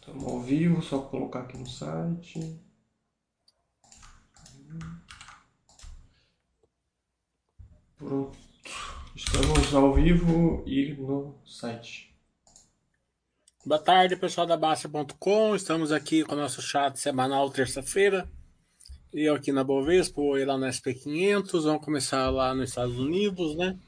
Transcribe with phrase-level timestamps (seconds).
[0.00, 2.69] Estamos ao vivo, só colocar aqui no site.
[9.70, 12.12] Estamos ao vivo e no site.
[13.64, 15.54] Boa tarde, pessoal da Baixa.com.
[15.54, 18.28] Estamos aqui com o nosso chat semanal terça-feira.
[19.12, 21.62] Eu aqui na Bovespa, e lá no SP500.
[21.62, 23.78] Vamos começar lá nos Estados Unidos, né?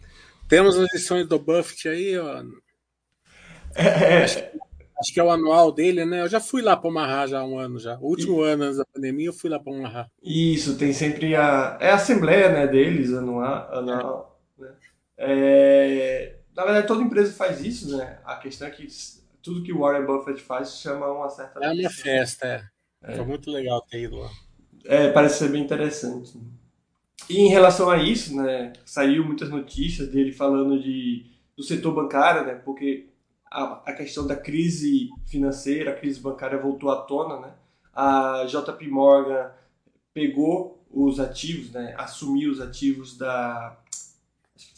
[0.49, 2.45] Temos as lições do Buffett aí, ó.
[3.75, 4.39] É, acho,
[5.01, 6.21] acho, que é o anual dele, né?
[6.21, 7.99] Eu já fui lá para Marra já há um ano já.
[7.99, 8.49] O último e...
[8.49, 10.11] ano antes da pandemia eu fui lá para Marra.
[10.23, 11.77] Isso, tem sempre a.
[11.81, 13.69] É a assembleia né, deles, anual.
[13.73, 14.32] anual
[15.23, 16.37] é.
[16.37, 16.43] né?
[16.55, 18.19] Na verdade, toda empresa faz isso, né?
[18.25, 18.87] A questão é que
[19.43, 21.65] tudo que o Warren Buffett faz chama uma certa.
[21.65, 23.13] É uma festa, é.
[23.13, 23.17] é.
[23.17, 24.31] Foi muito legal ter ido lá.
[24.85, 26.39] É, parece ser bem interessante.
[27.29, 32.45] E em relação a isso, né, saiu muitas notícias dele falando de, do setor bancário,
[32.45, 33.09] né, porque
[33.51, 37.55] a, a questão da crise financeira, a crise bancária voltou à tona, né,
[37.95, 39.51] a JP Morgan
[40.13, 43.79] pegou os ativos, né, assumiu os ativos da,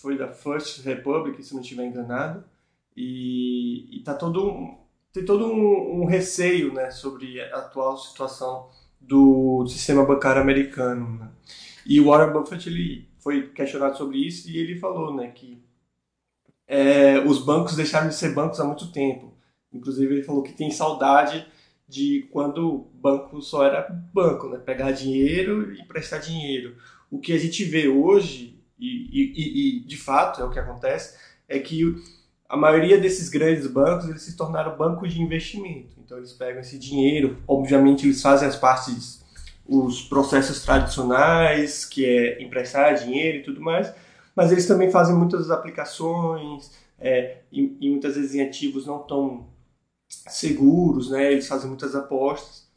[0.04, 2.44] foi da First Republic, se não estiver enganado,
[2.94, 4.76] e, e tá todo um,
[5.10, 8.68] tem todo um, um receio, né, sobre a atual situação
[9.00, 11.30] do sistema bancário americano, né?
[11.86, 15.62] E o Warren Buffett ele foi questionado sobre isso e ele falou, né, que
[16.68, 19.32] é, os bancos deixaram de ser bancos há muito tempo.
[19.72, 21.46] Inclusive ele falou que tem saudade
[21.88, 26.76] de quando o banco só era banco, né, pegar dinheiro e prestar dinheiro.
[27.10, 28.53] O que a gente vê hoje
[28.84, 31.16] e, e, e de fato é o que acontece
[31.48, 31.94] é que
[32.48, 35.96] a maioria desses grandes bancos eles se tornaram bancos de investimento.
[36.04, 39.24] Então eles pegam esse dinheiro, obviamente eles fazem as partes
[39.66, 43.92] os processos tradicionais, que é emprestar dinheiro e tudo mais,
[44.36, 49.46] mas eles também fazem muitas aplicações é, e, e, muitas vezes em ativos não tão
[50.08, 51.32] seguros, né?
[51.32, 52.68] Eles fazem muitas apostas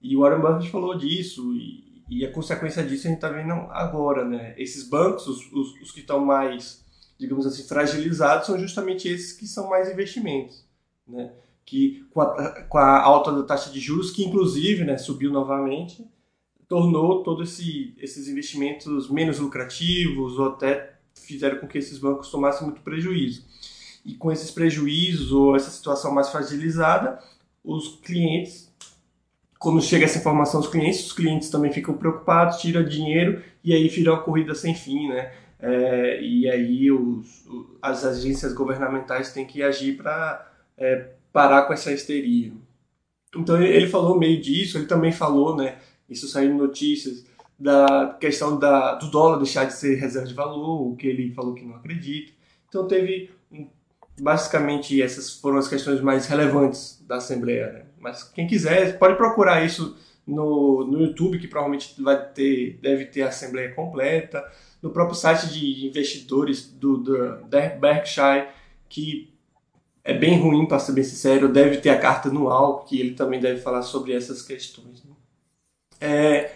[0.00, 1.52] e o Warren Buffett falou disso
[2.08, 4.54] e a consequência disso a gente está vendo agora, né?
[4.56, 6.84] Esses bancos, os, os, os que estão mais,
[7.18, 10.64] digamos assim, fragilizados, são justamente esses que são mais investimentos,
[11.06, 11.32] né?
[11.64, 16.06] Que com a, com a alta da taxa de juros, que inclusive né, subiu novamente,
[16.68, 22.66] tornou todos esse, esses investimentos menos lucrativos ou até fizeram com que esses bancos tomassem
[22.66, 23.44] muito prejuízo.
[24.04, 27.18] E com esses prejuízos ou essa situação mais fragilizada,
[27.64, 28.65] os clientes,
[29.58, 33.88] quando chega essa informação aos clientes, os clientes também ficam preocupados, tiram dinheiro e aí
[33.88, 35.32] vira uma corrida sem fim, né?
[35.58, 37.46] É, e aí os,
[37.80, 42.52] as agências governamentais têm que agir para é, parar com essa histeria.
[43.34, 45.78] Então ele falou meio disso, ele também falou, né,
[46.08, 47.24] isso saiu em notícias
[47.58, 51.54] da questão da, do dólar deixar de ser reserva de valor, o que ele falou
[51.54, 52.32] que não acredita.
[52.68, 53.30] Então teve
[54.20, 57.72] basicamente essas foram as questões mais relevantes da Assembleia.
[57.72, 57.85] Né?
[58.06, 63.22] Mas quem quiser pode procurar isso no, no YouTube, que provavelmente vai ter, deve ter
[63.22, 64.48] a Assembleia completa,
[64.80, 68.46] no próprio site de investidores do, do da Berkshire,
[68.88, 69.34] que
[70.04, 73.40] é bem ruim, para ser bem sincero, deve ter a carta anual, que ele também
[73.40, 75.02] deve falar sobre essas questões.
[75.02, 75.10] Né?
[76.00, 76.52] É,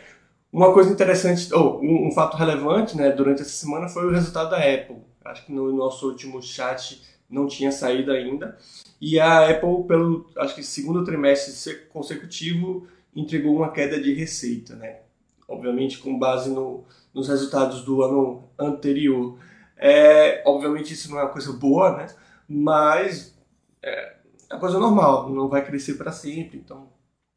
[0.52, 4.50] uma coisa interessante, ou um, um, fato relevante, né, durante essa semana foi o resultado
[4.50, 4.98] da Apple.
[5.24, 8.58] Acho que no nosso último chat não tinha saído ainda.
[9.00, 15.00] E a Apple, pelo acho que segundo trimestre consecutivo, entregou uma queda de receita, né?
[15.48, 19.38] Obviamente com base no, nos resultados do ano anterior.
[19.76, 22.06] É, obviamente isso não é uma coisa boa, né?
[22.48, 23.34] Mas
[23.82, 24.16] é,
[24.50, 26.88] é uma coisa normal, não vai crescer para sempre, então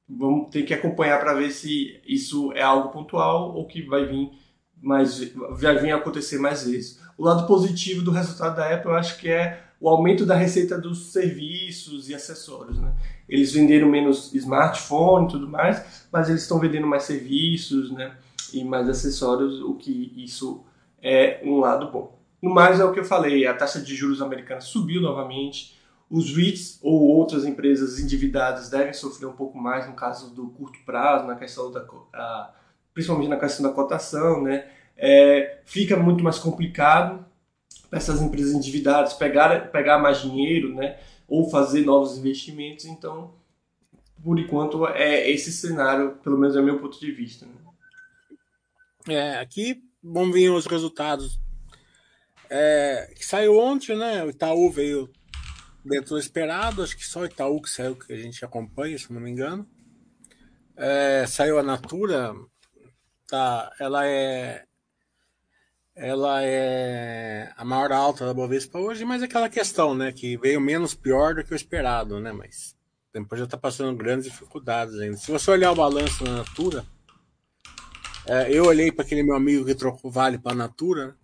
[0.07, 4.31] vamos ter que acompanhar para ver se isso é algo pontual ou que vai vir
[4.81, 6.99] mais vai vir acontecer mais vezes.
[7.17, 10.79] O lado positivo do resultado da Apple eu acho que é o aumento da receita
[10.79, 12.79] dos serviços e acessórios.
[12.79, 12.93] Né?
[13.27, 18.15] Eles venderam menos smartphone e tudo mais, mas eles estão vendendo mais serviços né?
[18.53, 20.63] e mais acessórios, o que isso
[21.01, 22.17] é um lado bom.
[22.41, 25.77] No mais é o que eu falei, a taxa de juros americana subiu novamente,
[26.09, 30.79] os REITs ou outras empresas endividadas devem sofrer um pouco mais no caso do curto
[30.85, 32.53] prazo, na questão da, a,
[32.93, 34.65] principalmente na questão da cotação, né?
[34.95, 37.25] É, fica muito mais complicado
[37.93, 40.97] para essas empresas endividadas pegar, pegar mais dinheiro, né?
[41.27, 42.85] Ou fazer novos investimentos.
[42.85, 43.35] Então,
[44.23, 47.45] por enquanto, é esse cenário, pelo menos é o meu ponto de vista.
[47.45, 47.53] Né?
[49.09, 51.39] É, aqui vão vir os resultados
[52.49, 54.23] é, que saiu ontem, né?
[54.23, 55.07] O Itaú veio
[55.85, 59.13] dentro do esperado, acho que só o Itaú que saiu que a gente acompanha, se
[59.13, 59.69] não me engano.
[60.75, 62.33] É, saiu a Natura,
[63.27, 64.65] tá, ela é
[65.95, 70.59] ela é a maior alta da Bovespa hoje, mas é aquela questão, né, que veio
[70.59, 72.75] menos pior do que o esperado, né, mas
[73.13, 75.17] depois já está passando grandes dificuldades ainda.
[75.17, 76.83] Se você olhar o balanço da Natura,
[78.25, 81.15] é, eu olhei para aquele meu amigo que trocou Vale para a Natura,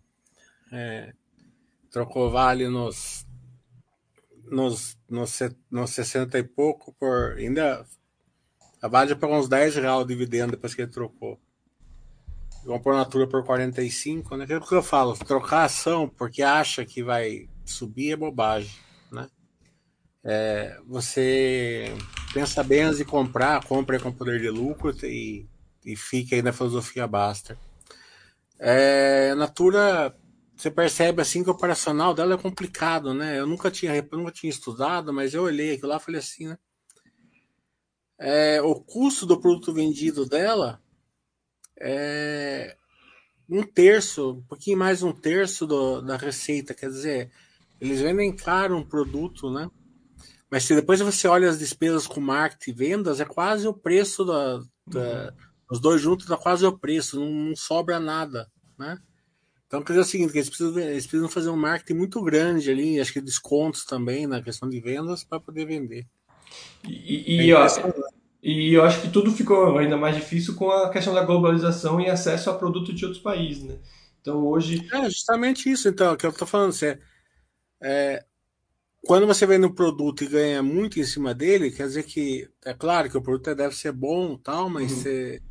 [0.71, 1.13] é,
[1.89, 3.25] trocou Vale nos,
[4.51, 5.39] nos, nos,
[5.71, 7.83] nos 60 e pouco, por ainda
[8.81, 11.39] a Vale já pegou uns 10 reais de dividendo depois que ele trocou.
[12.69, 14.43] Comprou Natura por 45, né?
[14.43, 18.71] Aquilo que eu falo, trocar ação porque acha que vai subir é bobagem,
[19.11, 19.27] né?
[20.23, 21.91] É, você
[22.31, 25.47] pensa bem antes de comprar, compra com poder de lucro e,
[25.83, 27.57] e fica aí na filosofia basta.
[28.59, 30.15] É, Natura,
[30.55, 33.39] você percebe assim que o operacional dela é complicado, né?
[33.39, 36.47] Eu nunca tinha, eu nunca tinha estudado, mas eu olhei aquilo lá e falei assim,
[36.47, 36.57] né?
[38.19, 40.79] É, o custo do produto vendido dela
[41.79, 42.75] é
[43.49, 46.73] um terço, um pouquinho mais um terço do, da receita.
[46.73, 47.31] Quer dizer,
[47.81, 49.69] eles vendem caro um produto, né?
[50.51, 54.25] Mas se depois você olha as despesas com marketing e vendas, é quase o preço
[54.25, 55.31] da, da uhum.
[55.71, 58.97] os dois juntos dá quase o preço, não, não, sobra nada, né?
[59.67, 62.99] Então quer dizer o seguinte, eles precisam, eles precisam fazer um marketing muito grande ali,
[62.99, 66.07] acho que descontos também na questão de vendas para poder vender.
[66.83, 67.67] E, e, é ó,
[68.41, 72.09] e eu acho que tudo ficou ainda mais difícil com a questão da globalização e
[72.09, 73.75] acesso a produtos de outros países, né?
[74.21, 74.87] Então hoje.
[74.91, 76.71] É justamente isso, então, que eu estou falando.
[76.71, 76.99] Você,
[77.81, 78.23] é,
[79.05, 82.73] quando você vende um produto e ganha muito em cima dele, quer dizer que é
[82.73, 84.97] claro que o produto deve ser bom tal, mas uhum.
[84.97, 85.41] você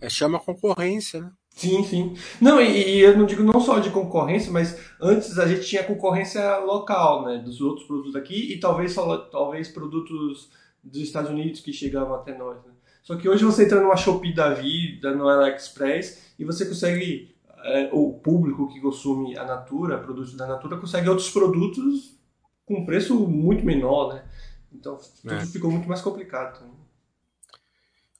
[0.00, 1.30] é, chama concorrência, né?
[1.50, 2.14] Sim, sim.
[2.40, 5.82] Não, e, e, eu não digo não só de concorrência, mas antes a gente tinha
[5.82, 7.38] concorrência local, né?
[7.38, 8.94] Dos outros produtos aqui e talvez,
[9.30, 10.48] talvez produtos
[10.82, 12.56] dos Estados Unidos que chegavam até nós.
[12.64, 12.72] Né?
[13.02, 17.34] Só que hoje você entra numa Shopee da vida, no AliExpress, e você consegue,
[17.64, 22.18] é, o público que consome a Natura, produtos da Natura, consegue outros produtos
[22.64, 24.24] com preço muito menor, né?
[24.72, 25.46] Então tudo é.
[25.46, 26.64] ficou muito mais complicado.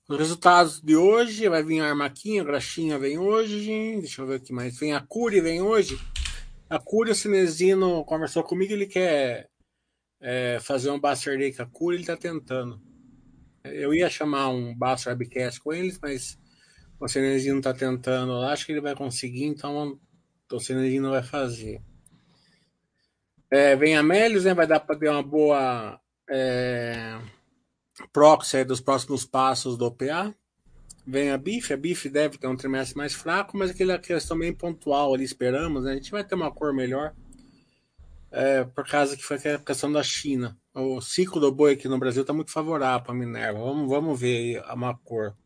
[0.08, 4.38] Os resultados de hoje, vai vir a Armaquinha, a Graxinha vem hoje, deixa eu ver
[4.38, 6.00] o que mais, vem a Curi, vem hoje.
[6.68, 9.49] A Curi, o Cinesino conversou comigo, ele quer
[10.20, 12.80] é, fazer um Buster Day Cura, ele está tentando.
[13.64, 16.38] Eu ia chamar um Buster Webcast com eles, mas
[16.98, 19.98] o Cenezino está tentando lá, acho que ele vai conseguir, então
[20.52, 21.82] o Cenezino vai fazer.
[23.50, 24.54] É, vem a Melios, né?
[24.54, 26.00] Vai dar para ter uma boa
[26.30, 27.18] é,
[28.12, 30.34] proxy dos próximos passos do OPA.
[31.06, 34.52] Vem a BIF, a BIF deve ter um trimestre mais fraco, mas aquela questão bem
[34.52, 35.92] pontual ali, esperamos, né?
[35.92, 37.14] A gente vai ter uma cor melhor
[38.30, 40.56] é, por causa que foi a questão da China.
[40.72, 43.58] O ciclo do boi aqui no Brasil está muito favorável para a Minerva.
[43.58, 45.36] Vamos, vamos ver a uma cor.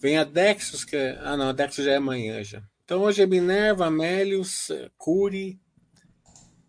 [0.00, 1.18] Vem a Dexus, que é...
[1.22, 2.62] Ah, não, a Dexus já é amanhã já.
[2.84, 5.60] Então hoje é Minerva, Amélios, Curi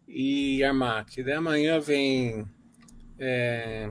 [0.08, 1.24] e Armac.
[1.24, 2.46] Daí amanhã vem
[3.18, 3.90] é...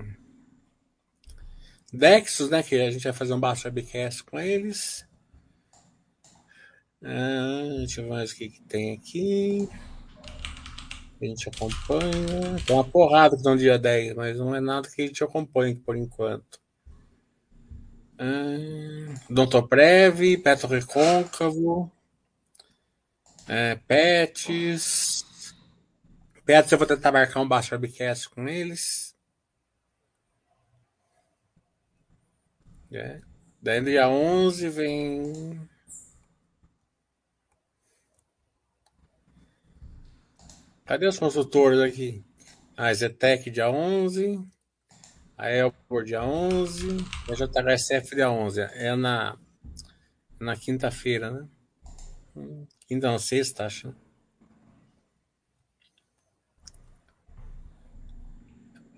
[1.92, 2.62] Dexus, né?
[2.62, 5.04] Que a gente vai fazer um baixo webcast com eles.
[7.02, 9.68] Ah, deixa eu ver o que, que tem aqui
[11.24, 12.56] a gente acompanha.
[12.66, 15.74] Tem uma porrada que estão dia 10, mas não é nada que a gente acompanhe
[15.74, 16.60] por enquanto.
[18.18, 19.14] Hum,
[19.68, 21.90] Prev, Petro Recôncavo,
[23.48, 25.24] é, Pets.
[26.44, 29.14] Pets eu vou tentar marcar um baixo webcast com eles.
[32.92, 33.20] É.
[33.62, 35.68] Daí dia 11 vem
[40.90, 42.24] Cadê os consultores aqui?
[42.76, 44.44] A Zetec dia 11,
[45.38, 46.96] a Elpor dia 11,
[47.28, 48.60] a JHSF dia 11.
[48.60, 49.38] É na,
[50.40, 51.48] na quinta-feira, né?
[52.88, 53.94] Quinta não, sexta, acho.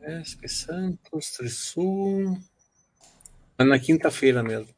[0.00, 2.38] SP Santos, Trisul.
[3.58, 4.74] É na quinta-feira mesmo.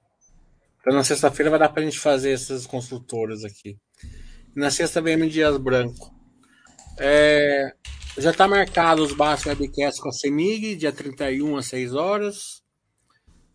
[0.81, 3.79] Então na sexta-feira vai dar pra gente fazer esses consultores aqui.
[4.53, 6.24] na sexta vem em Dias Branco.
[6.99, 7.75] É,
[8.17, 12.63] já está marcado os baixos webcasts com a CEMIG, dia 31 às 6 horas.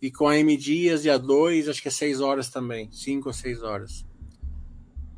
[0.02, 2.92] E com a M Dias, dia 2, acho que é 6 horas também.
[2.92, 4.06] 5 ou 6 horas.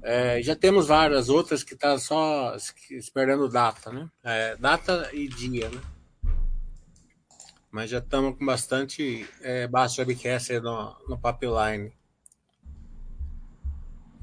[0.03, 2.55] É, já temos várias outras que tá só
[2.89, 4.09] esperando data, né?
[4.23, 5.81] É, data e dia, né?
[7.71, 11.93] Mas já estamos com bastante é, baixo webcast no, no pipeline.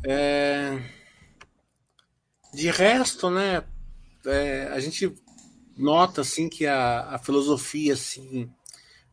[0.05, 0.83] É...
[2.53, 3.65] De resto, né,
[4.27, 5.15] é, a gente
[5.77, 8.51] nota assim que a, a filosofia assim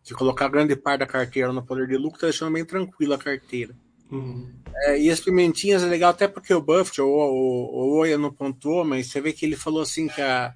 [0.06, 3.20] de colocar grande parte da carteira no poder de lucro está deixando bem tranquila a
[3.20, 3.76] carteira.
[4.12, 4.54] Uhum.
[4.76, 8.86] É, e as pimentinhas é legal até porque o Buffett, ou o Oia não pontuou,
[8.86, 10.54] mas você vê que ele falou assim que, a,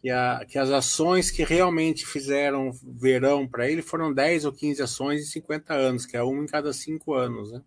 [0.00, 4.82] que, a, que as ações que realmente fizeram verão para ele foram 10 ou 15
[4.82, 7.52] ações em 50 anos, que é uma em cada 5 anos.
[7.52, 7.62] Né?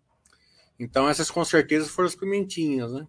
[0.78, 2.92] Então essas com certeza foram as pimentinhas.
[2.92, 3.06] Né?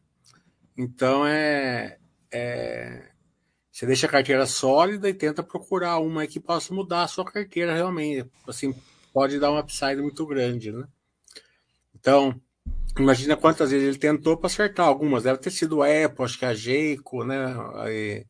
[0.78, 1.99] Então é,
[2.32, 3.10] é
[3.72, 7.74] você deixa a carteira sólida e tenta procurar uma que possa mudar a sua carteira
[7.74, 8.30] realmente.
[8.46, 8.76] Assim,
[9.14, 10.86] pode dar um upside muito grande, né?
[11.98, 12.36] Então,
[12.98, 15.24] imagina quantas vezes ele tentou para acertar algumas.
[15.24, 17.56] Deve ter sido o Apple, acho que a Jeico, né?
[17.76, 18.26] Aí,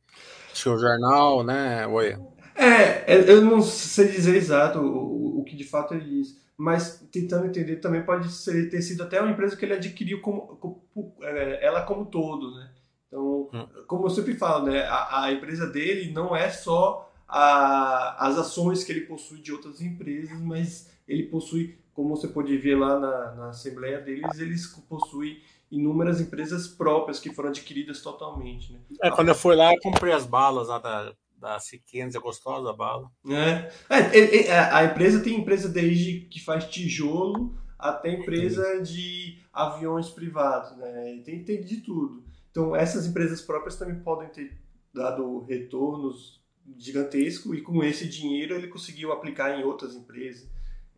[0.53, 1.87] seu jornal, né?
[1.87, 2.15] Oi.
[2.55, 7.03] É, é, eu não sei dizer exato o, o que de fato ele diz, mas
[7.11, 11.15] tentando entender também pode ser, ter sido até uma empresa que ele adquiriu como, como
[11.23, 12.69] é, ela como todo, né?
[13.09, 13.67] Então, hum.
[13.87, 18.83] como eu sempre falo, né, a, a empresa dele não é só a, as ações
[18.83, 23.31] que ele possui de outras empresas, mas ele possui, como você pode ver lá na,
[23.35, 28.73] na assembleia deles, eles possuem inúmeras empresas próprias que foram adquiridas totalmente.
[28.73, 28.79] Né?
[29.01, 32.69] É, quando eu fui lá, eu comprei as balas lá da, da Siquenza, é gostosa
[32.69, 33.09] a bala.
[33.27, 33.71] É.
[33.89, 40.75] É, é, a empresa tem empresa desde que faz tijolo até empresa de aviões privados,
[40.77, 41.21] né?
[41.23, 42.28] Tem, tem de tudo.
[42.51, 44.57] Então, essas empresas próprias também podem ter
[44.93, 46.43] dado retornos
[46.77, 50.49] gigantescos e com esse dinheiro ele conseguiu aplicar em outras empresas.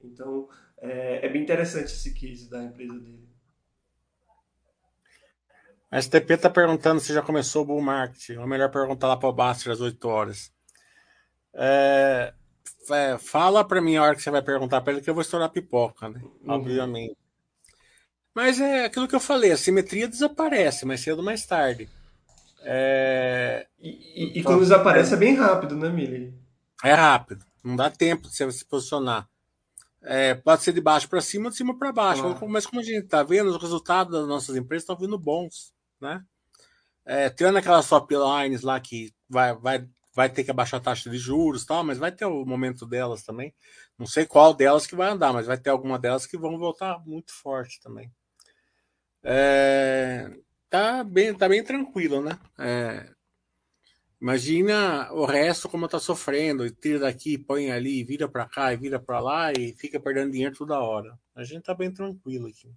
[0.04, 3.30] Então, é, é bem interessante esse case da empresa dele.
[5.92, 8.38] A STP está perguntando se já começou o bull market.
[8.38, 10.52] Ou melhor perguntar lá para o Baster às 8 horas.
[11.54, 12.34] É,
[12.90, 15.22] é, fala para mim a hora que você vai perguntar para ele que eu vou
[15.22, 16.22] estourar pipoca, né?
[16.24, 16.54] Uhum.
[16.54, 17.18] Obviamente.
[18.34, 21.90] Mas é aquilo que eu falei, a simetria desaparece mais cedo ou mais tarde.
[22.64, 23.68] É...
[23.80, 26.34] E, e, e, quando desaparece é bem rápido, né, Mili?
[26.84, 29.28] É rápido, não dá tempo de você se posicionar.
[30.04, 32.24] É, pode ser de baixo para cima, de cima para baixo.
[32.24, 32.50] Claro.
[32.50, 36.24] Mas como a gente está vendo, os resultados das nossas empresas estão vindo bons, né?
[37.06, 41.10] É, tirando aquelas top lines lá que vai, vai, vai ter que abaixar a taxa
[41.10, 43.54] de juros tal, mas vai ter o momento delas também.
[43.98, 47.00] Não sei qual delas que vai andar, mas vai ter alguma delas que vão voltar
[47.06, 48.12] muito forte também.
[49.24, 50.32] É,
[50.70, 52.38] tá, bem, tá bem tranquilo, né?
[52.58, 53.10] É,
[54.20, 59.00] imagina o resto como tá sofrendo, tira daqui, põe ali, vira para cá e vira
[59.00, 61.18] para lá e fica perdendo dinheiro toda hora.
[61.36, 62.70] A gente tá bem tranquilo aqui.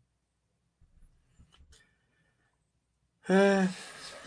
[3.29, 3.69] É,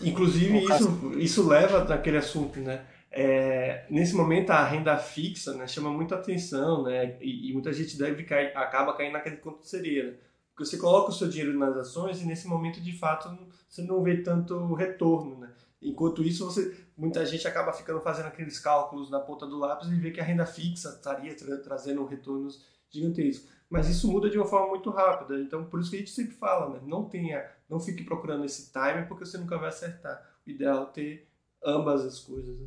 [0.01, 2.85] Inclusive, isso, isso leva naquele assunto, né?
[3.11, 7.17] É, nesse momento, a renda fixa né, chama muita atenção, né?
[7.19, 10.11] E, e muita gente deve cair, acaba caindo naquele conto de sereia.
[10.11, 10.17] Né?
[10.57, 13.29] Porque você coloca o seu dinheiro nas ações e nesse momento, de fato,
[13.69, 15.53] você não vê tanto retorno, né?
[15.79, 19.95] Enquanto isso, você, muita gente acaba ficando fazendo aqueles cálculos na ponta do lápis e
[19.95, 23.47] vê que a renda fixa estaria tra trazendo retornos gigantescos.
[23.69, 25.39] Mas isso muda de uma forma muito rápida.
[25.39, 26.79] Então, por isso que a gente sempre fala, né?
[26.87, 30.27] Não tenha, não fique procurando esse time porque você nunca vai acertar.
[30.43, 31.27] O ideal é ter
[31.63, 32.59] ambas as coisas.
[32.59, 32.65] Né?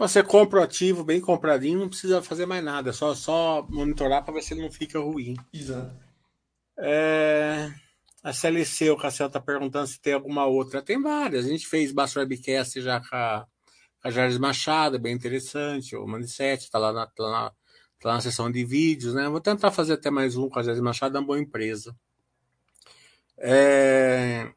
[0.00, 4.24] Você compra o ativo bem compradinho, não precisa fazer mais nada, é só, só monitorar
[4.24, 5.36] para ver se não fica ruim.
[5.52, 6.03] Exato.
[6.78, 7.72] É...
[8.22, 10.80] A CLC, o Cassiel está perguntando se tem alguma outra.
[10.80, 11.44] Tem várias.
[11.44, 13.46] A gente fez Baixo Webcast já com a,
[14.02, 15.94] a Jares Machado, bem interessante.
[15.94, 17.52] O Manissete está lá na, tá na,
[18.00, 19.28] tá na sessão de vídeos, né?
[19.28, 21.94] Vou tentar fazer até mais um com a Jares Machado, é uma boa empresa.
[23.36, 24.50] É...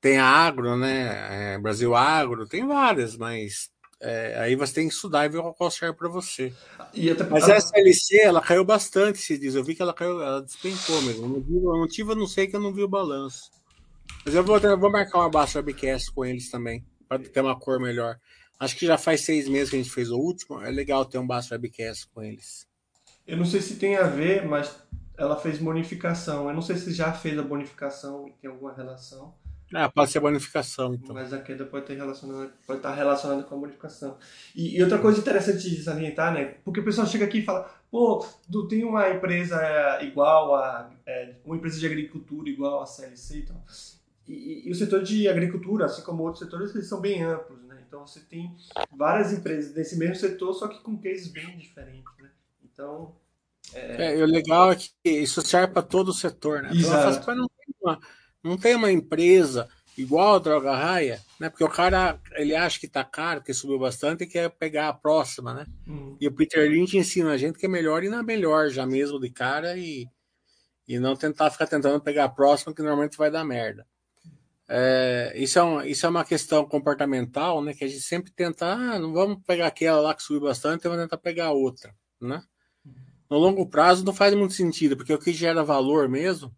[0.00, 1.54] Tem a Agro, né?
[1.54, 3.70] É, Brasil Agro, tem várias, mas
[4.00, 6.52] é, aí você tem que estudar e ver qual serve para você.
[6.78, 7.24] Até...
[7.24, 9.54] Mas a SLC, ela caiu bastante, se diz.
[9.54, 11.26] Eu vi que ela caiu, ela despencou mesmo.
[11.26, 13.50] O motivo eu não sei que eu não vi o balanço.
[14.24, 17.58] Mas eu vou, eu vou marcar uma baixa webcast com eles também, para ter uma
[17.58, 18.18] cor melhor.
[18.58, 20.62] Acho que já faz seis meses que a gente fez o último.
[20.62, 22.66] É legal ter um baixo webcast com eles.
[23.26, 24.74] Eu não sei se tem a ver, mas
[25.16, 26.48] ela fez bonificação.
[26.48, 29.34] Eu não sei se já fez a bonificação e tem alguma relação.
[29.72, 31.14] Ah, pode ser bonificação, então.
[31.14, 34.18] Mas a queda pode, ter relacionado, pode estar relacionada com a bonificação.
[34.54, 36.56] E, e, outra coisa interessante de salientar, né?
[36.64, 39.58] Porque o pessoal chega aqui e fala, pô, tu tem uma empresa
[40.02, 40.90] igual a.
[41.06, 43.64] É, uma empresa de agricultura igual a CLC e tal.
[44.28, 47.82] E, e, o setor de agricultura, assim como outros setores, eles são bem amplos, né?
[47.86, 48.54] Então você tem
[48.96, 52.30] várias empresas nesse mesmo setor, só que com cases bem diferentes, né?
[52.64, 53.14] Então.
[53.72, 56.70] É, é o legal é que isso serve para todo o setor, né?
[56.72, 57.18] Então, Exato.
[57.22, 57.98] Então, não tem uma
[58.44, 61.48] não tem uma empresa igual a Droga Raia, né?
[61.48, 64.92] Porque o cara ele acha que tá caro, que subiu bastante e quer pegar a
[64.92, 65.66] próxima, né?
[65.86, 66.16] Uhum.
[66.20, 69.18] E o Peter Lynch ensina a gente que é melhor ir na melhor já mesmo
[69.18, 70.06] de cara e,
[70.86, 73.86] e não tentar ficar tentando pegar a próxima, que normalmente vai dar merda.
[74.66, 77.72] É, isso, é um, isso é uma questão comportamental, né?
[77.72, 80.90] Que a gente sempre tenta, ah, não vamos pegar aquela lá que subiu bastante, então
[80.90, 82.42] vamos tentar pegar outra, né?
[83.30, 86.54] No longo prazo não faz muito sentido, porque o que gera valor mesmo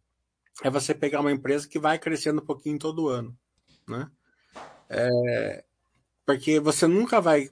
[0.63, 3.37] é você pegar uma empresa que vai crescendo um pouquinho todo ano,
[3.89, 4.11] né?
[4.89, 5.65] É,
[6.25, 7.51] porque você nunca vai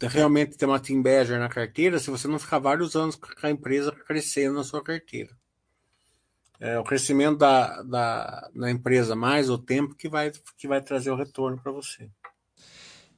[0.00, 3.50] realmente ter uma team badger na carteira se você não ficar vários anos com a
[3.50, 5.30] empresa crescendo na sua carteira.
[6.60, 11.10] É o crescimento da, da, da empresa mais o tempo que vai, que vai trazer
[11.10, 12.10] o retorno para você.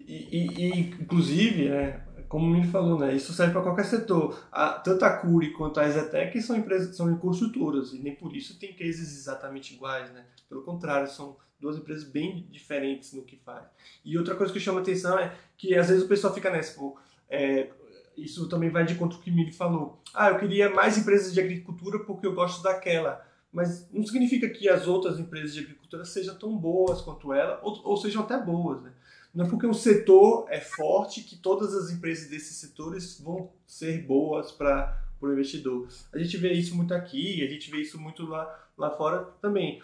[0.01, 4.39] E, e, inclusive, é, como o falou, né, isso serve para qualquer setor.
[4.51, 8.59] A, tanto a Curi quanto a Exetec são empresas são construtoras e nem por isso
[8.59, 10.11] tem cases exatamente iguais.
[10.13, 10.25] Né?
[10.49, 13.65] Pelo contrário, são duas empresas bem diferentes no que faz.
[14.05, 16.99] E outra coisa que chama atenção é que às vezes o pessoal fica nessa, pô,
[17.29, 17.71] é,
[18.17, 20.01] isso também vai de contra o que o falou.
[20.15, 23.25] Ah, eu queria mais empresas de agricultura porque eu gosto daquela.
[23.53, 27.81] Mas não significa que as outras empresas de agricultura sejam tão boas quanto ela, ou,
[27.85, 28.83] ou sejam até boas.
[28.83, 28.93] Né?
[29.37, 34.03] Não é porque um setor é forte que todas as empresas desses setores vão ser
[34.05, 35.89] boas para o investidor.
[36.13, 39.81] A gente vê isso muito aqui, a gente vê isso muito lá, lá fora também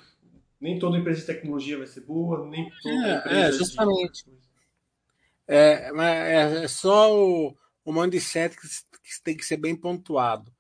[0.63, 3.49] nem toda empresa de tecnologia vai ser boa, nem toda é, empresa.
[3.49, 4.25] É, justamente.
[4.25, 4.33] De...
[5.49, 10.53] É, é, é só o, o mindset que, que tem que ser bem pontuado.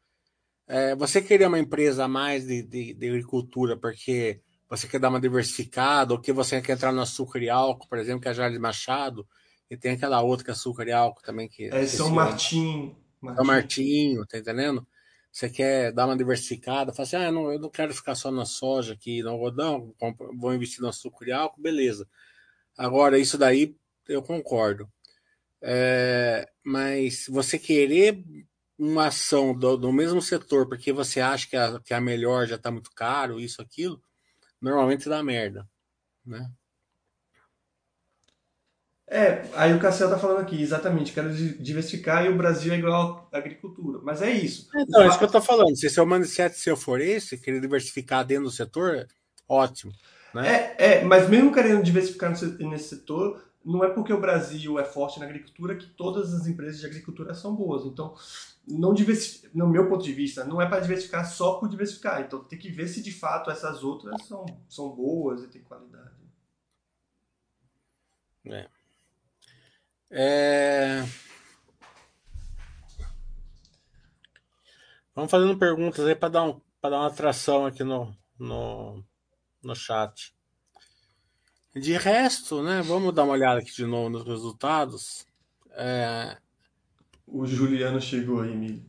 [0.67, 4.41] É, você queria uma empresa a mais de, de, de, agricultura porque
[4.77, 7.99] você quer dar uma diversificada, ou que você quer entrar no açúcar e álcool, por
[7.99, 9.27] exemplo, que é a Jardim Machado,
[9.71, 11.49] e tem aquela outra que é açúcar e álcool também.
[11.49, 12.95] Que, é São Martim.
[13.37, 14.87] São Martinho, tá entendendo?
[15.33, 18.31] você quer dar uma diversificada, fala assim, ah, eu não, eu não quero ficar só
[18.31, 19.95] na soja aqui, no algodão,
[20.39, 22.07] vou investir no açúcar e álcool, beleza.
[22.77, 23.75] Agora, isso daí
[24.07, 24.87] eu concordo.
[25.63, 28.23] É, mas você querer
[28.79, 32.57] uma ação do, do, mesmo setor porque você acha que a, que a melhor já
[32.57, 34.03] está muito caro, isso, aquilo,
[34.63, 35.69] normalmente dá merda,
[36.25, 36.49] né?
[39.09, 43.29] É, aí o Cassel tá falando aqui, exatamente, quero diversificar e o Brasil é igual
[43.31, 44.01] à agricultura.
[44.03, 44.71] Mas é isso.
[44.75, 45.77] Então, é isso que eu tô falando.
[45.77, 49.07] Se seu mindset seu for esse, querer diversificar dentro do setor,
[49.47, 49.93] ótimo.
[50.33, 50.49] Né?
[50.49, 55.21] É, é, mas mesmo querendo diversificar nesse setor, não é porque o Brasil é forte
[55.21, 57.85] na agricultura que todas as empresas de agricultura são boas.
[57.85, 58.15] Então,
[58.67, 58.95] não
[59.55, 62.21] no meu ponto de vista, não é para diversificar só por diversificar.
[62.21, 66.23] Então, tem que ver se de fato essas outras são, são boas e têm qualidade.
[68.45, 68.69] É.
[70.11, 71.05] É...
[75.15, 79.05] Vamos fazendo perguntas aí para dar, um, dar uma atração aqui no, no,
[79.63, 80.35] no chat.
[81.75, 82.83] De resto, né?
[82.83, 85.27] Vamos dar uma olhada aqui de novo nos resultados.
[85.71, 86.37] É...
[87.27, 88.85] O Juliano chegou aí, Emílio.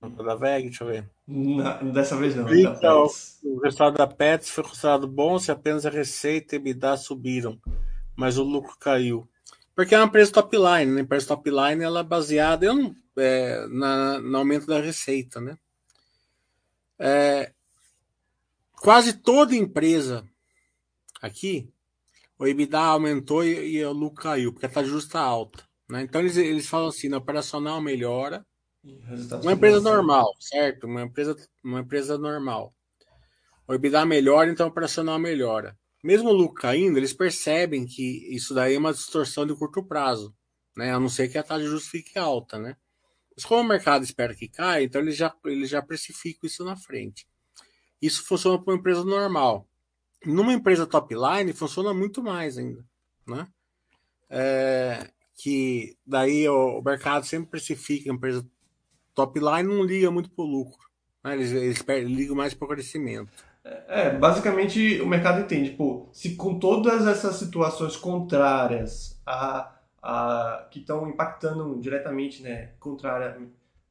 [0.00, 1.10] Da VEG, deixa eu ver.
[1.26, 2.52] Não, dessa vez não.
[2.54, 3.06] Então,
[3.42, 7.60] o resultado da Pets foi considerado bom se apenas a receita e EBITDA subiram,
[8.14, 9.28] mas o lucro caiu.
[9.74, 11.00] Porque é uma empresa top line, né?
[11.00, 15.58] A empresa top line ela é baseada eu é, na, no aumento da receita, né?
[16.98, 17.52] É,
[18.80, 20.24] quase toda empresa
[21.20, 21.68] aqui,
[22.38, 25.64] o EBITDA aumentou e, e o lucro caiu, porque a taxa justa alta.
[25.88, 26.02] Né?
[26.02, 28.44] Então eles, eles falam assim, no operacional melhora,
[29.42, 30.86] uma empresa normal, certo?
[30.86, 32.72] Uma empresa, uma empresa normal.
[33.66, 35.76] O EBITDA melhora, então o operacional melhora.
[36.04, 40.32] Mesmo o lucro caindo, eles percebem que isso daí é uma distorção de curto prazo,
[40.76, 40.92] né?
[40.92, 42.76] A não ser que a taxa de juros fique alta, né?
[43.34, 46.76] Mas como o mercado espera que caia, então eles já, eles já precificam isso na
[46.76, 47.26] frente.
[48.00, 49.66] Isso funciona para uma empresa normal.
[50.24, 52.84] Numa empresa top line, funciona muito mais ainda,
[53.26, 53.46] né?
[54.28, 58.44] É, que daí o, mercado sempre precifica a empresa
[59.14, 60.86] top line não liga muito para o lucro.
[61.22, 61.34] Né?
[61.34, 63.30] Eles, eles, eles ligam mais para o crescimento.
[63.88, 70.78] É, basicamente o mercado entende, pô, se com todas essas situações contrárias a, a, que
[70.78, 73.36] estão impactando diretamente, né, contrária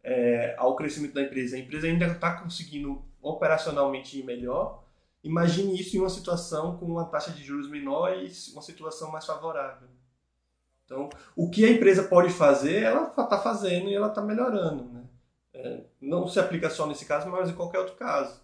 [0.02, 4.84] é, ao crescimento da empresa, a empresa ainda está conseguindo operacionalmente melhor,
[5.24, 9.26] imagine isso em uma situação com uma taxa de juros menor e uma situação mais
[9.26, 9.88] favorável.
[10.86, 14.84] Então, o que a empresa pode fazer, ela está fazendo e ela está melhorando.
[14.84, 15.04] Né?
[15.56, 18.40] É, não se aplica só nesse caso, mas em qualquer outro caso.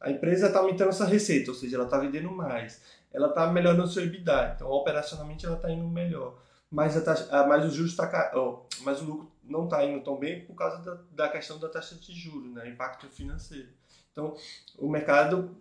[0.00, 2.82] A empresa está aumentando essa receita, ou seja, ela está vendendo mais.
[3.12, 6.36] Ela está melhorando seu EBITDA, então operacionalmente ela está indo melhor.
[6.68, 10.18] Mas, a taxa, mas o juros está oh, mas o lucro não está indo tão
[10.18, 12.68] bem por causa da, da questão da taxa de juros, né?
[12.68, 13.68] impacto financeiro.
[14.16, 14.34] Então,
[14.78, 15.54] o mercado,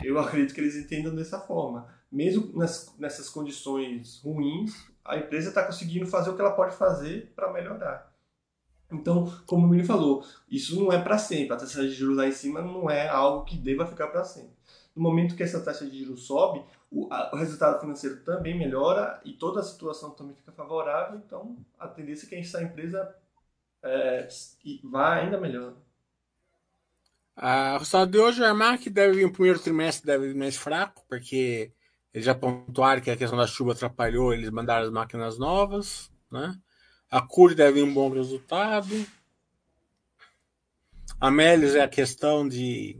[0.00, 1.92] eu acredito que eles entendam dessa forma.
[2.10, 7.32] Mesmo nas, nessas condições ruins, a empresa está conseguindo fazer o que ela pode fazer
[7.34, 8.14] para melhorar.
[8.92, 11.52] Então, como o Mini falou, isso não é para sempre.
[11.52, 14.54] A taxa de juros lá em cima não é algo que deva ficar para sempre.
[14.94, 19.20] No momento que essa taxa de juros sobe, o, a, o, resultado financeiro também melhora
[19.24, 21.18] e toda a situação também fica favorável.
[21.18, 23.12] Então, a tendência é que essa empresa
[23.82, 24.28] é,
[24.84, 25.74] vá ainda melhor.
[27.36, 30.56] A, o resultado de hoje, a Armac deve vir, o primeiro trimestre deve vir mais
[30.56, 31.70] fraco, porque
[32.14, 36.58] eles já pontuaram que a questão da chuva atrapalhou, eles mandaram as máquinas novas, né?
[37.10, 39.06] A Cure deve vir um bom resultado.
[41.20, 42.98] A Melis é a questão de,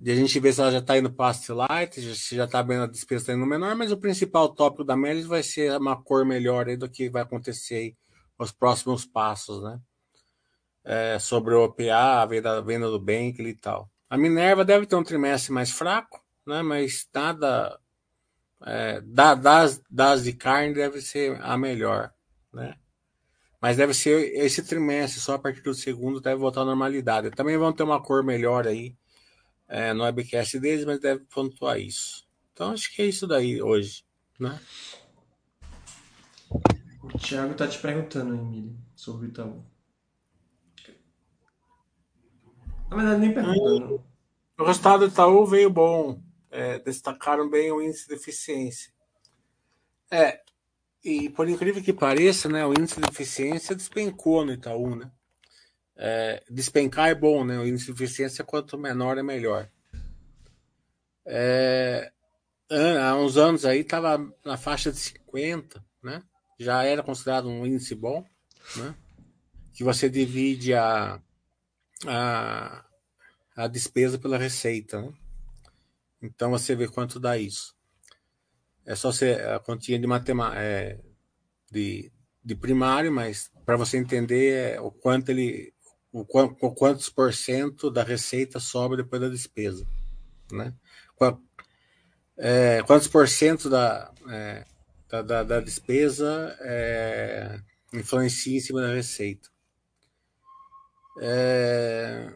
[0.00, 2.84] de a gente ver se ela já está indo para light, se já está vendo
[2.84, 6.24] a despesa tá indo menor, mas o principal tópico da Melis vai ser uma cor
[6.24, 7.96] melhor aí do que vai acontecer aí,
[8.38, 9.78] os próximos passos, né?
[10.84, 13.90] É, sobre o OPA, a venda, a venda do Bank e tal.
[14.08, 16.60] A Minerva deve ter um trimestre mais fraco, né?
[16.62, 17.80] Mas nada
[18.66, 22.12] é, das, das de carne deve ser a melhor
[22.54, 22.76] né?
[23.60, 27.30] Mas deve ser esse trimestre, só a partir do segundo deve voltar à normalidade.
[27.30, 28.94] Também vão ter uma cor melhor aí
[29.66, 32.26] é, no webcast deles, mas deve pontuar isso.
[32.52, 34.04] Então acho que é isso daí hoje,
[34.38, 34.60] né?
[37.02, 39.64] O Thiago tá te perguntando, Emílio, sobre o Itaú.
[42.94, 43.96] Na verdade, nem perguntando.
[43.96, 44.00] Hum,
[44.58, 46.22] o resultado do Itaú veio bom.
[46.50, 48.92] É, destacaram bem o índice de eficiência.
[50.08, 50.40] É,
[51.02, 55.10] e por incrível que pareça, né, o índice de eficiência despencou no Itaú, né?
[55.96, 57.58] É, despencar é bom, né?
[57.58, 59.68] O índice de eficiência quanto menor é melhor.
[61.26, 62.12] É,
[63.00, 66.22] há uns anos aí estava na faixa de 50, né?
[66.58, 68.24] Já era considerado um índice bom,
[68.76, 68.94] né?
[69.72, 71.20] Que você divide a,
[72.06, 72.84] a,
[73.56, 75.12] a despesa pela receita, né?
[76.22, 77.74] Então você vê quanto dá isso.
[78.86, 81.00] É só ser a continha de matemática é,
[81.70, 82.10] de,
[82.44, 85.72] de primário, mas para você entender é, o quanto ele
[86.12, 89.86] o, o quantos por cento da receita sobra depois da despesa,
[90.52, 90.72] né?
[92.36, 94.64] É, quantos por cento da, é,
[95.08, 97.60] da, da, da, despesa é,
[97.92, 99.48] influencia em cima da receita.
[101.18, 102.32] É,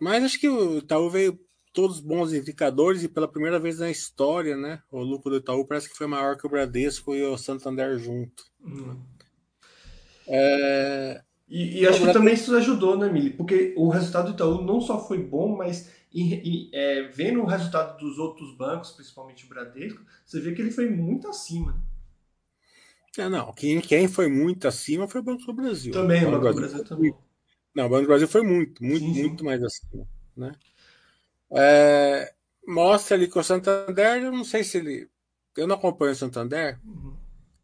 [0.00, 1.38] mas acho que o Itaú veio
[1.72, 5.90] todos bons indicadores e pela primeira vez na história, né, o lucro do Itaú parece
[5.90, 8.44] que foi maior que o Bradesco e o Santander junto.
[8.64, 8.98] Hum.
[10.26, 11.22] É...
[11.48, 13.30] E, e, acho que também isso ajudou, né, Mili?
[13.30, 15.88] Porque o resultado do Itaú não só foi bom, mas
[16.72, 20.90] é, vendo o resultado dos outros bancos, principalmente o Bradesco, você vê que ele foi
[20.90, 21.80] muito acima.
[23.16, 25.92] É, não, quem, quem foi muito acima foi o Banco do Brasil.
[25.92, 27.14] Também, o Banco do Brasil, Brasil também.
[27.76, 30.50] Não, o Banco do Brasil foi muito, muito, muito mais acima, né?
[31.50, 32.32] É,
[32.66, 35.10] mostra ali que o Santander, eu não sei se ele.
[35.54, 37.14] Eu não acompanho o Santander, uhum.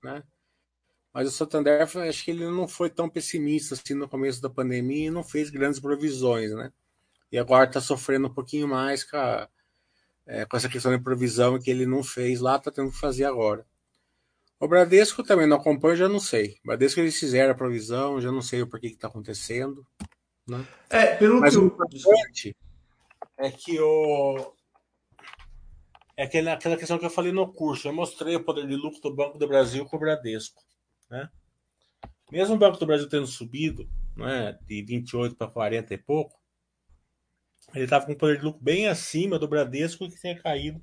[0.05, 0.23] né?
[1.15, 5.07] Mas o Santander, acho que ele não foi tão pessimista assim no começo da pandemia
[5.07, 6.71] e não fez grandes provisões, né?
[7.31, 9.49] E agora está sofrendo um pouquinho mais com, a,
[10.27, 13.25] é, com essa questão de provisão que ele não fez lá, está tendo que fazer
[13.25, 13.67] agora.
[14.63, 16.57] O Bradesco também não acompanho, já não sei.
[16.63, 19.85] O Bradesco eles fizeram a provisão, já não sei o porquê que está acontecendo.
[20.47, 20.65] Né?
[20.89, 22.57] É, pelo Mas que o importante
[23.39, 24.55] é que o.
[26.17, 27.89] É aquela, aquela questão que eu falei no curso.
[27.89, 30.63] Eu mostrei o poder de lucro do Banco do Brasil com o Bradesco.
[31.11, 31.29] Né?
[32.31, 36.39] Mesmo o Banco do Brasil tendo subido né, de 28 para 40 e pouco,
[37.75, 40.81] ele estava com um poder de lucro bem acima do Bradesco, que tinha caído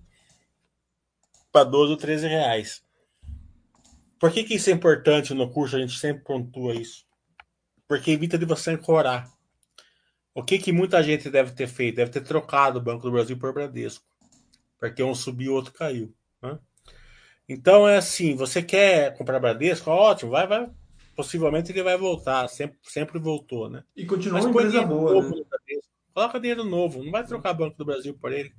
[1.50, 2.89] para 12 ou 13 reais.
[4.20, 5.78] Por que, que isso é importante no curso?
[5.78, 7.06] A gente sempre pontua isso.
[7.88, 9.32] Porque evita de você ancorar.
[10.34, 11.96] O que, que muita gente deve ter feito?
[11.96, 14.04] Deve ter trocado o Banco do Brasil por Bradesco.
[14.78, 16.14] Porque um subiu, o outro caiu.
[16.42, 16.60] Né?
[17.48, 19.90] Então é assim, você quer comprar Bradesco?
[19.90, 20.70] Ótimo, vai, vai.
[21.16, 23.84] Possivelmente ele vai voltar, sempre, sempre voltou, né?
[23.96, 25.44] E continua uma empresa boa, né?
[26.14, 28.54] Coloca dinheiro novo, não vai trocar Banco do Brasil por ele.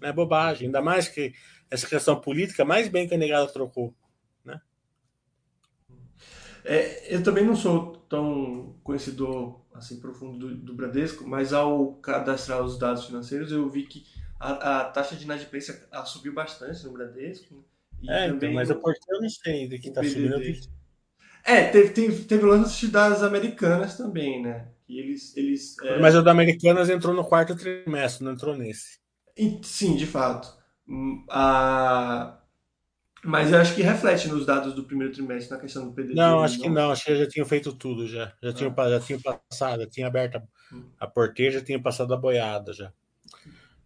[0.00, 0.66] Não é bobagem.
[0.66, 1.32] Ainda mais que
[1.70, 3.94] essa questão política, mais bem que a negada trocou.
[6.64, 6.70] Né?
[6.74, 12.62] É, eu também não sou tão conhecedor assim profundo do, do, Bradesco, mas ao cadastrar
[12.62, 14.04] os dados financeiros eu vi que
[14.38, 17.54] a, a taxa de inadimplência subiu bastante no Bradesco.
[17.54, 17.60] Né?
[18.02, 20.40] E é, então, mas a porteira eu não sei de que está subindo.
[21.44, 24.68] É, teve, teve, teve lance das americanas também, né?
[24.86, 25.98] Que eles, eles, é...
[25.98, 28.98] Mas o da Americanas entrou no quarto trimestre, não entrou nesse.
[29.36, 30.48] E, sim, de fato.
[30.88, 32.38] Hum, a,
[33.24, 36.14] mas eu acho que reflete nos dados do primeiro trimestre na questão do PDD.
[36.14, 36.62] Não, acho não.
[36.62, 36.90] que não.
[36.90, 38.32] Acho que já tinham feito tudo já.
[38.42, 38.52] Já, ah.
[38.52, 40.42] tinham, já tinham passado, já tinha aberto a,
[40.74, 40.90] hum.
[41.00, 42.92] a porteira, já tinha passado a boiada já.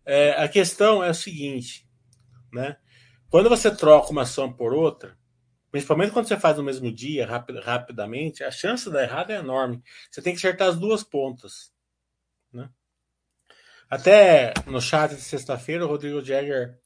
[0.04, 1.88] É, a questão é o seguinte,
[2.52, 2.76] né?
[3.30, 5.16] Quando você troca uma ação por outra,
[5.70, 9.36] principalmente quando você faz no mesmo dia, rapid, rapidamente, a chance de dar errado é
[9.36, 9.82] enorme.
[10.10, 11.72] Você tem que acertar as duas pontas.
[12.52, 12.68] Né?
[13.90, 16.78] Até no chat de sexta-feira, o Rodrigo Jagger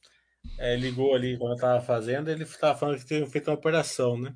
[0.57, 4.17] é, ligou ali quando eu estava fazendo, ele estava falando que tinha feito uma operação,
[4.17, 4.35] né?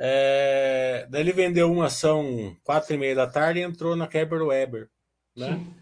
[0.00, 4.42] É, daí ele vendeu uma ação quatro e meia da tarde e entrou na Keber
[4.42, 4.88] Weber,
[5.36, 5.54] né?
[5.56, 5.74] Sim.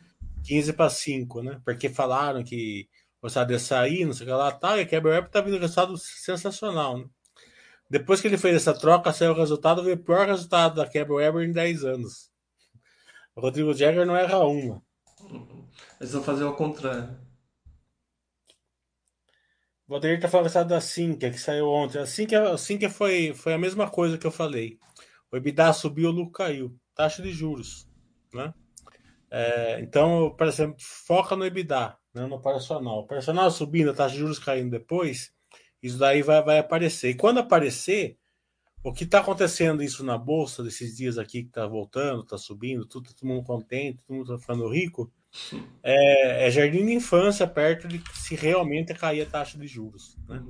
[0.45, 1.61] 15 para 5, né?
[1.65, 2.89] Porque falaram que
[3.21, 5.57] gostava de sair, não sei o que lá, tal, e a Keber Weber tá vindo
[5.57, 7.05] um resultado sensacional, né?
[7.89, 11.17] Depois que ele fez essa troca, saiu o resultado, veio o pior resultado da Keber
[11.17, 12.31] Weber em 10 anos.
[13.35, 14.83] O Rodrigo Jagger não erra uma.
[16.01, 17.17] Eles vão fazer o contrário.
[19.89, 21.99] O Valdeir tá falando da Sinqia, que saiu ontem.
[21.99, 24.79] A Sinqia foi, foi a mesma coisa que eu falei.
[25.31, 26.77] O EBITDA subiu, o lucro caiu.
[26.95, 27.89] Taxa de juros.
[28.35, 28.53] Né?
[29.31, 32.97] É, então, por exemplo, foca no EBITDA, né, no operacional.
[32.97, 35.33] O operacional subindo, a taxa de juros caindo depois,
[35.81, 37.11] isso daí vai, vai aparecer.
[37.11, 38.19] E quando aparecer,
[38.83, 42.87] o que está acontecendo isso na bolsa desses dias aqui que está voltando, está subindo,
[42.87, 45.13] tudo, todo mundo contente, todo mundo está ficando rico,
[45.83, 50.17] é, é, jardim de infância perto de se realmente cair a taxa de juros.
[50.29, 50.43] Né?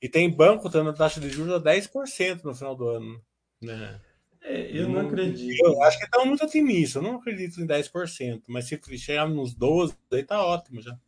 [0.00, 3.20] E tem banco dando a taxa de juros a 10% no final do ano.
[3.60, 4.00] Né?
[4.42, 5.64] É, eu não, não acredito.
[5.64, 6.96] Eu acho que estão muito otimistas.
[6.96, 10.98] Eu não acredito em 10%, mas se chegar nos 12%, aí tá ótimo já.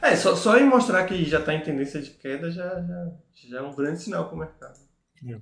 [0.00, 3.12] É, só, só em mostrar que já está em tendência de queda já, já,
[3.48, 4.78] já é um grande sinal para o mercado.
[5.26, 5.38] É.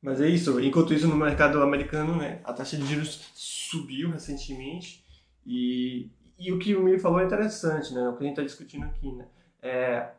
[0.00, 0.60] Mas é isso.
[0.60, 5.05] Enquanto isso, no mercado americano, né, a taxa de juros subiu recentemente
[5.46, 8.08] e, e o que o Mili falou é interessante, né?
[8.08, 9.26] O que a gente está discutindo aqui, né?
[9.62, 10.10] É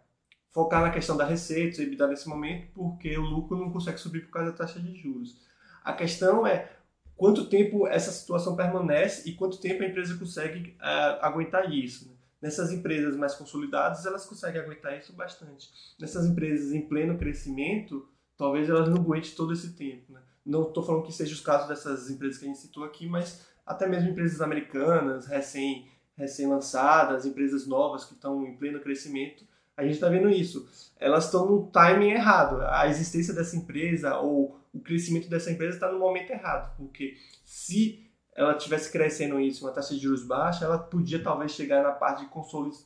[0.52, 4.32] focar na questão da receita, EBITDA nesse momento, porque o lucro não consegue subir por
[4.32, 5.38] causa da taxa de juros.
[5.84, 6.72] A questão é
[7.16, 12.08] quanto tempo essa situação permanece e quanto tempo a empresa consegue uh, aguentar isso.
[12.08, 12.16] Né?
[12.42, 15.70] Nessas empresas mais consolidadas, elas conseguem aguentar isso bastante.
[16.00, 20.14] Nessas empresas em pleno crescimento, talvez elas não aguentem todo esse tempo.
[20.14, 20.22] Né?
[20.46, 23.46] Não estou falando que seja os casos dessas empresas que a gente citou aqui, mas
[23.68, 29.84] até mesmo empresas americanas recém, recém lançadas, empresas novas que estão em pleno crescimento, a
[29.84, 30.68] gente está vendo isso.
[30.98, 32.62] Elas estão no timing errado.
[32.62, 38.08] A existência dessa empresa ou o crescimento dessa empresa está no momento errado, porque se
[38.34, 42.28] ela tivesse crescendo isso, uma taxa de juros baixa, ela podia talvez chegar na parte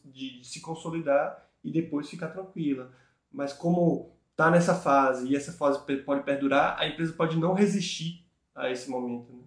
[0.06, 2.91] de, de se consolidar e depois ficar tranquila.
[3.32, 8.26] Mas como está nessa fase e essa fase pode perdurar, a empresa pode não resistir
[8.56, 9.32] a esse momento.
[9.32, 9.44] Né?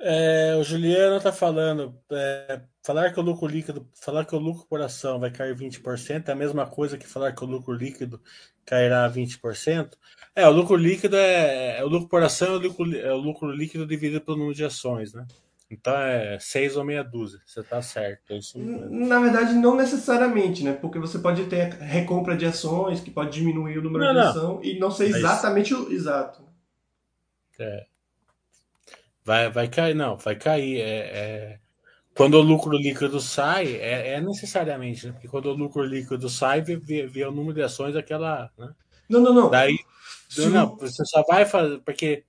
[0.00, 4.64] É, o Juliano está falando, é, falar que o lucro líquido, falar que o lucro
[4.68, 8.20] por ação vai cair 20% é a mesma coisa que falar que o lucro líquido
[8.64, 9.94] cairá 20%.
[10.36, 13.16] É, o lucro líquido é, é o lucro por ação é o lucro, é o
[13.16, 15.26] lucro líquido dividido pelo número de ações, né?
[15.70, 18.32] Então é seis ou meia dúzia, você está certo.
[18.32, 18.38] É
[18.88, 20.72] Na verdade, não necessariamente, né?
[20.72, 24.60] Porque você pode ter recompra de ações que pode diminuir o número não, de ação
[24.62, 25.82] e não ser exatamente Mas...
[25.82, 26.48] o exato.
[27.58, 27.86] É.
[29.28, 30.80] Vai, vai cair, não, vai cair.
[30.80, 31.58] É, é...
[32.16, 35.12] Quando o lucro líquido sai, é, é necessariamente, né?
[35.12, 38.50] Porque quando o lucro líquido sai, vê, vê, o número de ações daquela.
[38.56, 38.70] Né?
[39.06, 39.50] Não, não, não.
[39.50, 39.76] Daí,
[40.50, 42.24] não, você só vai fazer, porque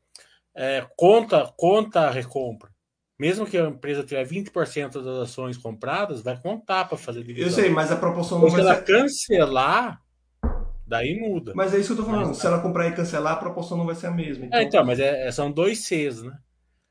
[0.53, 2.69] é, conta, conta a recompra.
[3.17, 7.47] Mesmo que a empresa tiver 20% das ações compradas, vai contar para fazer divisão.
[7.47, 8.83] Eu sei, mas a proporção não vai Se ela ser...
[8.83, 10.01] cancelar,
[10.85, 11.53] daí muda.
[11.55, 12.27] Mas é isso que eu tô falando.
[12.27, 14.47] Mas, Se ela comprar e cancelar, a proporção não vai ser a mesma.
[14.47, 16.37] Então, é, então mas é, é são dois Cs, né?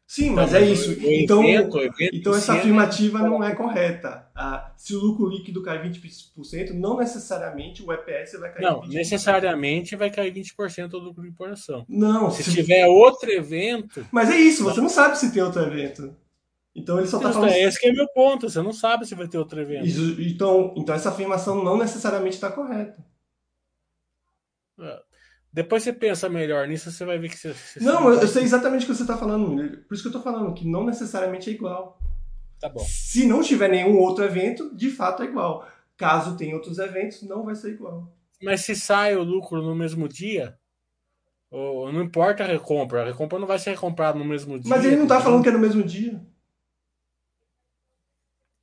[0.09, 0.97] Sim, mas então, é isso.
[1.03, 4.27] então, evento, evento então essa afirmativa não é correta.
[4.35, 8.89] Ah, se o lucro líquido cai 20%, não necessariamente o EPS vai cair Não, 20%.
[8.89, 11.85] necessariamente vai cair 20% do lucro de importação.
[11.87, 12.31] Não.
[12.31, 14.07] Se, se, tiver outro evento...
[14.11, 16.17] Mas é isso, você não sabe se tem outro evento.
[16.75, 17.51] Então ele só está falando...
[17.51, 19.87] É, esse é meu ponto, você não sabe se vai ter outro evento.
[19.87, 23.05] Isso, então, então essa afirmação não necessariamente está correta.
[24.81, 25.08] É.
[25.53, 27.55] Depois você pensa melhor nisso, você vai ver que você.
[27.55, 29.57] você não, eu, eu sei exatamente o que você está falando.
[29.87, 31.99] Por isso que eu estou falando, que não necessariamente é igual.
[32.61, 32.85] Tá bom.
[32.87, 35.67] Se não tiver nenhum outro evento, de fato é igual.
[35.97, 38.13] Caso tenha outros eventos, não vai ser igual.
[38.43, 40.59] Mas se sai o lucro no mesmo dia,
[41.51, 44.69] ou não importa a recompra, a recompra não vai ser recomprada no mesmo dia.
[44.69, 46.21] Mas ele não está falando que é no mesmo dia.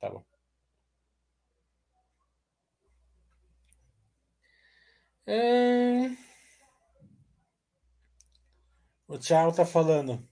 [0.00, 0.24] Tá bom.
[5.26, 6.25] É...
[9.08, 10.26] O Thiago tá falando.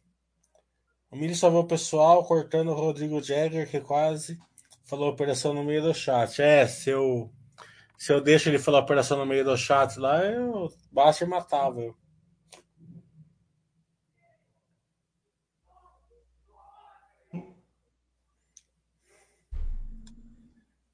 [1.10, 4.38] O Mili salvou o pessoal, cortando o Rodrigo Jagger, que quase
[4.84, 6.42] falou operação no meio do chat.
[6.42, 7.30] É, se eu,
[7.96, 11.80] se eu deixo ele falar operação no meio do chat lá, eu basta e matava.
[11.80, 11.96] Eu.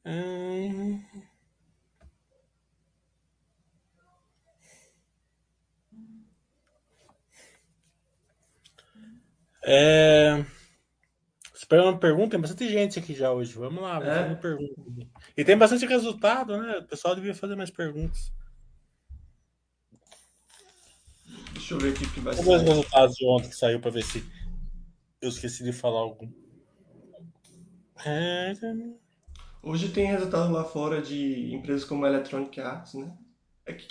[0.05, 1.10] Hum...
[9.73, 10.45] É...
[11.55, 13.55] Esperando pergunta, tem bastante gente aqui já hoje.
[13.55, 14.35] Vamos lá, vamos é.
[14.35, 14.75] pergunta.
[15.37, 16.79] E tem bastante resultado, né?
[16.79, 18.33] O pessoal devia fazer mais perguntas.
[21.53, 22.41] Deixa eu ver aqui que vai ser.
[22.41, 24.25] os resultados de ontem que saiu para ver se
[25.23, 26.29] eu esqueci de falar algum.
[28.05, 28.53] É...
[29.63, 33.17] Hoje tem resultado lá fora de empresas como a Electronic Arts, né?
[33.67, 33.87] É que,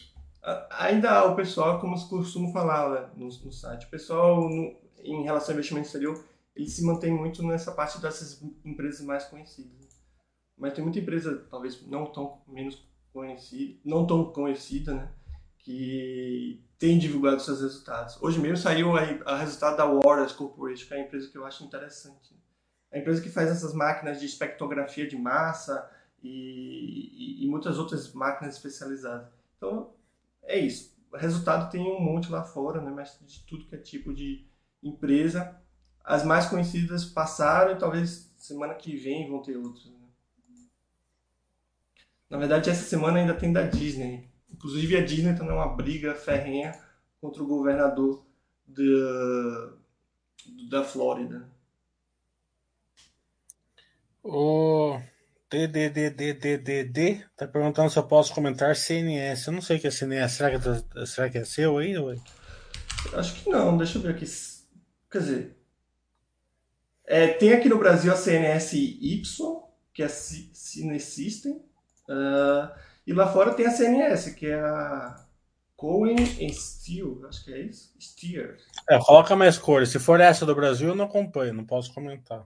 [0.71, 5.23] ainda o pessoal, como se costuma falar né, no, no site, o pessoal, no, em
[5.23, 6.23] relação ao investimento exterior,
[6.55, 9.87] ele se mantém muito nessa parte dessas empresas mais conhecidas.
[10.57, 12.83] Mas tem muita empresa, talvez não tão menos
[13.13, 15.11] conhecida, não tão conhecida, né?
[15.59, 18.21] Que tem divulgado seus resultados.
[18.21, 21.63] Hoje mesmo saiu a resultado da Waters Corporation, que é a empresa que eu acho
[21.63, 22.33] interessante.
[22.33, 22.39] Né?
[22.91, 25.89] a empresa que faz essas máquinas de espectrografia de massa
[26.21, 29.27] e, e, e muitas outras máquinas especializadas.
[29.57, 29.93] Então,
[30.43, 30.97] é isso.
[31.11, 32.91] O resultado tem um monte lá fora, né?
[32.91, 34.45] mas de tudo que é tipo de
[34.83, 35.57] empresa.
[36.03, 39.85] As mais conhecidas passaram e talvez semana que vem vão ter outras.
[39.85, 39.99] Né?
[42.29, 44.29] Na verdade, essa semana ainda tem da Disney.
[44.51, 46.77] Inclusive, a Disney está numa briga ferrenha
[47.21, 48.25] contra o governador
[48.67, 49.73] da,
[50.69, 51.49] da Flórida.
[54.23, 54.99] O
[55.49, 59.47] DDDDDD tá perguntando se eu posso comentar CNS.
[59.47, 60.33] Eu não sei o que é CNS.
[60.33, 61.97] Será que, é, será que é seu aí?
[61.97, 62.13] Ou...
[63.13, 63.77] Acho que não.
[63.77, 64.25] Deixa eu ver aqui.
[65.11, 65.57] Quer dizer.
[67.05, 69.23] É, tem aqui no Brasil a CNS Y,
[69.93, 71.53] que é a Cine System.
[72.07, 72.69] Uh,
[73.05, 75.25] e lá fora tem a CNS, que é a
[75.75, 76.17] Cohen
[76.53, 77.25] Steel.
[77.27, 77.91] Acho que é isso.
[77.99, 78.57] Steer.
[78.87, 79.89] É, coloca mais cores.
[79.89, 81.53] Se for essa do Brasil, eu não acompanho.
[81.53, 82.45] Não posso comentar.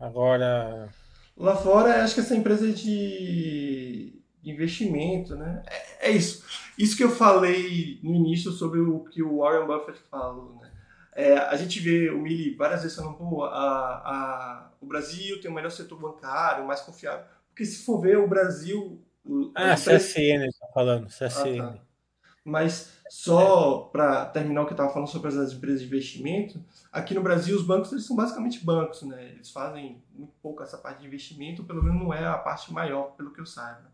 [0.00, 0.88] Agora.
[1.36, 5.62] Lá fora, acho que essa empresa é de investimento, né?
[5.66, 6.44] É, é, isso.
[6.78, 10.71] Isso que eu falei no início sobre o que o Warren Buffett falou, né?
[11.14, 15.50] É, a gente vê o Mili várias vezes falando, pô, a, a, o Brasil tem
[15.50, 17.24] o melhor setor bancário, mais confiável.
[17.48, 19.00] Porque se for ver o Brasil.
[19.24, 21.60] O, ah, CSN está falando, CSN.
[21.60, 21.78] Ah, tá.
[22.44, 27.14] Mas só para terminar o que eu estava falando sobre as empresas de investimento, aqui
[27.14, 29.32] no Brasil os bancos eles são basicamente bancos, né?
[29.34, 33.12] Eles fazem muito pouco essa parte de investimento, pelo menos não é a parte maior,
[33.12, 33.92] pelo que eu saiba.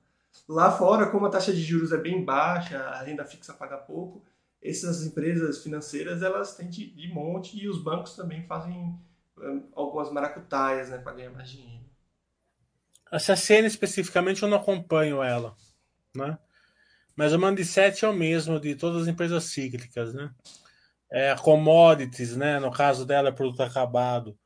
[0.48, 4.22] Lá fora, como a taxa de juros é bem baixa, a renda fixa paga pouco,
[4.62, 8.72] essas empresas financeiras elas têm de, de monte e os bancos também fazem
[9.38, 11.84] um, algumas maracutaias né, para ganhar mais dinheiro.
[13.10, 15.56] A CSN especificamente eu não acompanho ela,
[16.14, 16.38] né?
[17.16, 20.30] Mas o mindset é o mesmo de todas as empresas cíclicas, né?
[21.10, 22.60] É, commodities, né?
[22.60, 24.38] No caso dela, é produto acabado,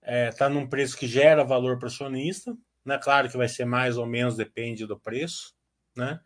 [0.00, 2.98] é, tá num preço que gera valor para o acionista, né?
[2.98, 5.54] Claro que vai ser mais ou menos, depende do preço,
[5.96, 6.20] né?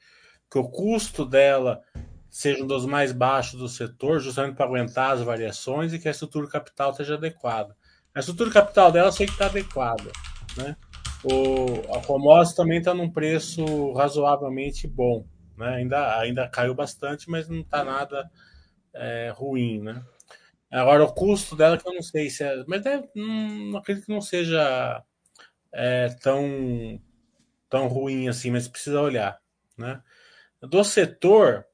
[0.50, 1.82] Que o custo dela
[2.30, 6.10] seja um dos mais baixos do setor, justamente para aguentar as variações e que a
[6.10, 7.76] estrutura capital esteja adequada.
[8.14, 10.10] A estrutura capital dela sei que está adequada,
[10.56, 10.76] né?
[11.24, 15.76] O, a commodity também está num preço razoavelmente bom, né?
[15.76, 18.30] Ainda, ainda caiu bastante, mas não está nada
[18.94, 20.02] é, ruim, né?
[20.70, 22.62] Agora, o custo dela, que eu não sei se é.
[22.66, 25.02] Mas deve, não, não acredito que não seja
[25.72, 27.00] é, tão,
[27.68, 29.40] tão ruim assim, mas precisa olhar,
[29.76, 30.02] né?
[30.60, 31.64] Do setor,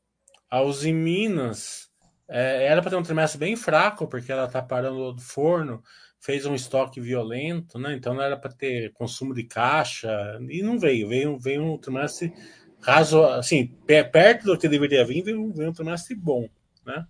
[0.55, 1.91] a Uzi Minas
[2.29, 5.83] é, era para ter um trimestre bem fraco, porque ela está parando do forno,
[6.21, 7.93] fez um estoque violento, né?
[7.93, 10.09] Então não era para ter consumo de caixa,
[10.49, 12.33] e não veio, veio, veio um trimestre
[12.81, 13.67] razo, assim,
[14.13, 16.49] perto do que deveria vir, vem, vem um trimestre bom,
[16.87, 17.05] né?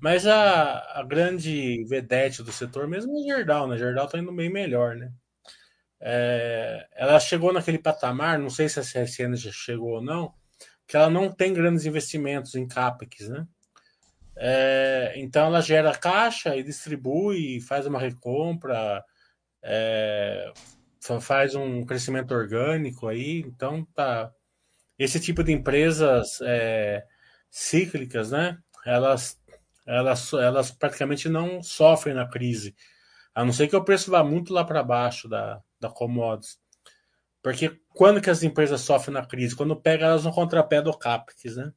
[0.00, 3.76] Mas a, a grande vedete do setor mesmo é o Gerdau, né?
[3.76, 5.12] Gerdau tá indo bem melhor, né?
[6.00, 10.32] É, ela chegou naquele patamar, não sei se a CSN já chegou ou não,
[10.86, 13.46] que ela não tem grandes investimentos em CAPEX, né?
[14.36, 19.04] É, então ela gera caixa e distribui, faz uma recompra,
[19.62, 20.52] é,
[21.20, 24.32] faz um crescimento orgânico aí, então tá,
[24.98, 27.04] esse tipo de empresas é,
[27.50, 28.58] cíclicas, né?
[28.86, 29.38] Elas,
[29.86, 32.74] elas, elas praticamente não sofrem na crise,
[33.34, 36.61] a não ser que o preço vá muito lá para baixo da, da commodities.
[37.42, 39.56] Porque quando que as empresas sofrem na crise?
[39.56, 41.72] Quando pega elas no contrapé do CAPEX, né?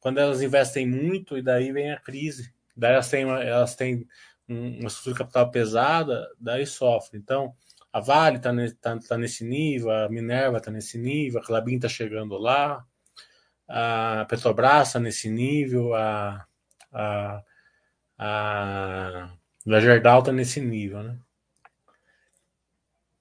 [0.00, 2.52] Quando elas investem muito e daí vem a crise.
[2.76, 4.06] Daí elas têm, elas têm
[4.48, 7.18] uma estrutura de capital pesada, daí sofre.
[7.18, 7.54] Então,
[7.92, 11.88] a Vale está tá, tá nesse nível, a Minerva está nesse nível, a Clabin está
[11.88, 12.84] chegando lá,
[13.68, 16.46] a Petrobras está nesse nível, a,
[16.92, 17.42] a,
[18.18, 19.30] a,
[19.80, 21.18] Gerdau está nesse nível, né?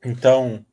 [0.04, 0.66] Então,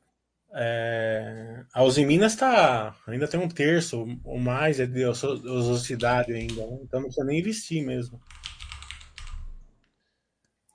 [0.58, 6.78] é, a Uzi Minas está ainda tem um terço ou mais de ociosidade ainda, né?
[6.82, 8.18] então não precisa nem investir mesmo.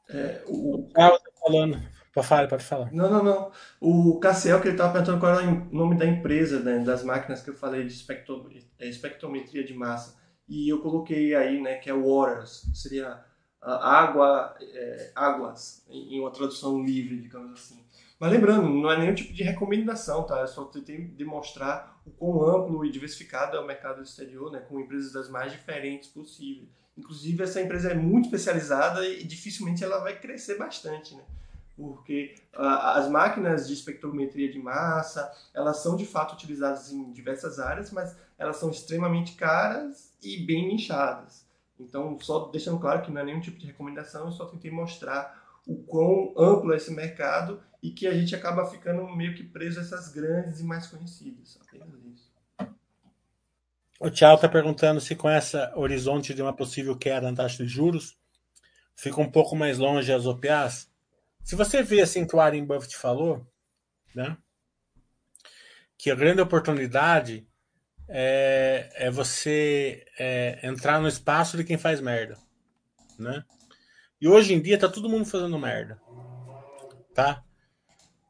[0.07, 0.88] É, o...
[0.95, 1.82] Ah, tá falando.
[2.13, 2.93] Pode falar, pode falar.
[2.93, 3.51] Não, não, não.
[3.79, 7.41] O Cassiel, que ele estava perguntando qual era o nome da empresa, né, das máquinas
[7.41, 8.05] que eu falei de
[8.79, 10.19] é, espectrometria de massa.
[10.47, 13.23] E eu coloquei aí, né, que é Waters, seria
[13.61, 17.80] água, é, águas, em uma tradução livre, digamos assim.
[18.22, 20.41] Mas lembrando, não é nenhum tipo de recomendação, tá?
[20.41, 24.80] Eu só tentei demonstrar o quão amplo e diversificado é o mercado exterior, né, com
[24.80, 26.69] empresas das mais diferentes possíveis.
[26.95, 31.24] Inclusive, essa empresa é muito especializada e dificilmente ela vai crescer bastante, né?
[31.76, 37.57] porque uh, as máquinas de espectrometria de massa, elas são de fato utilizadas em diversas
[37.57, 41.43] áreas, mas elas são extremamente caras e bem nichadas.
[41.80, 45.41] Então, só deixando claro que não é nenhum tipo de recomendação, eu só tentei mostrar
[45.68, 49.80] o quão amplo é esse mercado e que a gente acaba ficando meio que preso
[49.80, 51.57] a essas grandes e mais conhecidas.
[51.62, 52.32] Apenas isso.
[53.99, 57.70] O Tiago está perguntando se com essa horizonte de uma possível queda na taxa de
[57.70, 58.18] juros,
[58.95, 60.89] fica um pouco mais longe as OPAs.
[61.43, 63.45] Se você vê assim que o Warren Buffett falou,
[64.16, 64.38] né,
[65.97, 67.47] que a grande oportunidade
[68.07, 72.38] é, é você é, entrar no espaço de quem faz merda,
[73.20, 73.45] né?
[74.22, 75.99] E hoje em dia tá todo mundo fazendo merda,
[77.11, 77.43] tá?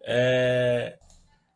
[0.03, 0.97] É,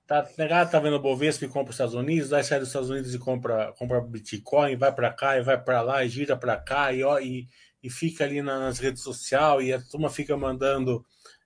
[0.05, 2.89] tá negado, tá vendo o Bovespa e compra os Estados Unidos, vai sair dos Estados
[2.89, 6.57] Unidos e compra, compra Bitcoin, vai para cá e vai para lá e gira para
[6.57, 7.47] cá e, ó, e,
[7.81, 11.05] e fica ali nas redes sociais e a turma fica mandando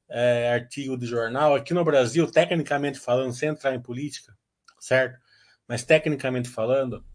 [0.10, 1.54] é, artigo de jornal.
[1.54, 4.36] Aqui no Brasil, tecnicamente falando, sem entrar em política,
[4.80, 5.20] certo?
[5.68, 7.06] Mas tecnicamente falando,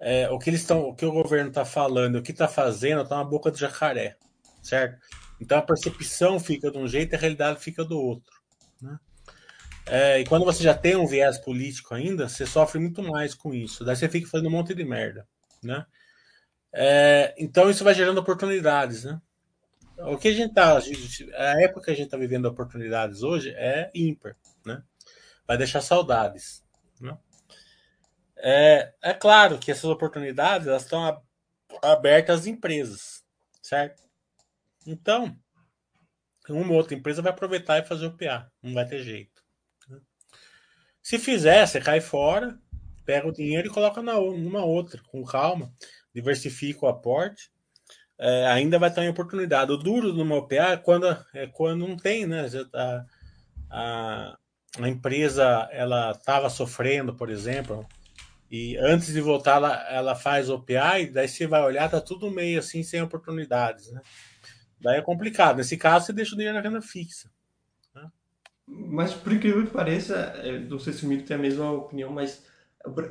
[0.00, 3.02] é, o que eles estão, o que o governo está falando, o que está fazendo,
[3.02, 4.16] está na boca de jacaré,
[4.64, 4.98] certo?
[5.40, 8.32] Então a percepção fica de um jeito e a realidade fica do outro.
[8.80, 8.98] Né?
[9.86, 13.52] É, e quando você já tem um viés político ainda, você sofre muito mais com
[13.52, 13.84] isso.
[13.84, 15.28] Daí você fica fazendo um monte de merda,
[15.62, 15.84] né?
[16.72, 19.20] É, então isso vai gerando oportunidades, né?
[19.98, 20.76] O que a gente tá.
[20.76, 24.82] A época que a gente está vivendo oportunidades hoje é ímpar, né?
[25.46, 26.64] Vai deixar saudades.
[27.00, 27.16] Né?
[28.36, 31.22] É, é claro que essas oportunidades elas estão
[31.82, 33.22] abertas às empresas,
[33.62, 34.03] certo?
[34.86, 35.36] Então,
[36.48, 39.42] uma ou outra empresa vai aproveitar e fazer o PA, não vai ter jeito.
[39.88, 39.98] Né?
[41.02, 42.58] Se fizer, você cai fora,
[43.04, 45.72] pega o dinheiro e coloca na, numa outra, com calma,
[46.14, 47.54] diversifica o aporte
[48.18, 49.72] é, ainda vai estar em oportunidade.
[49.72, 52.46] O duro do meu PA é quando, é quando não tem, né?
[52.72, 53.04] A,
[53.70, 54.38] a,
[54.80, 57.86] a empresa ela estava sofrendo, por exemplo,
[58.50, 62.30] e antes de voltar ela, ela faz OPA e daí você vai olhar, tá tudo
[62.30, 64.00] meio assim, sem oportunidades, né?
[64.84, 65.56] Daí é complicado.
[65.56, 67.30] Nesse caso, você deixa o dinheiro na renda fixa.
[67.94, 68.06] Né?
[68.66, 72.12] Mas por incrível que pareça, é, não sei se o Mito tem a mesma opinião,
[72.12, 72.44] mas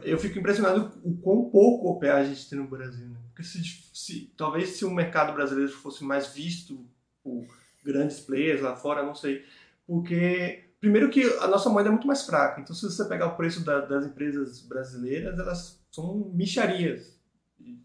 [0.04, 3.08] eu fico impressionado com o quão pouco OPA a gente tem no Brasil.
[3.08, 3.18] Né?
[3.30, 3.60] Porque se,
[3.92, 6.86] se, talvez se o mercado brasileiro fosse mais visto
[7.24, 7.48] por
[7.84, 9.44] grandes players lá fora, não sei.
[9.88, 12.62] Porque, primeiro que a nossa moeda é muito mais fraca.
[12.62, 17.20] Então, se você pegar o preço da, das empresas brasileiras, elas são micharias.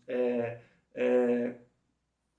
[0.07, 0.61] É,
[0.95, 1.55] é,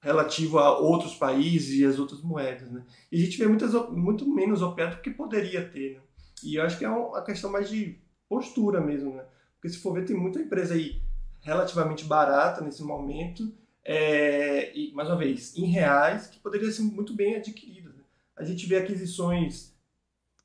[0.01, 2.71] relativo a outros países e as outras moedas.
[2.71, 2.83] Né?
[3.11, 5.95] E a gente vê muitas, muito menos OPA do que poderia ter.
[5.95, 6.01] Né?
[6.43, 7.97] E eu acho que é uma questão mais de
[8.27, 9.13] postura mesmo.
[9.13, 9.25] Né?
[9.55, 11.01] Porque se for ver, tem muita empresa aí
[11.41, 13.51] relativamente barata nesse momento,
[13.83, 17.89] é, e, mais uma vez, em reais, que poderia ser muito bem adquirida.
[17.89, 18.03] Né?
[18.35, 19.73] A gente vê aquisições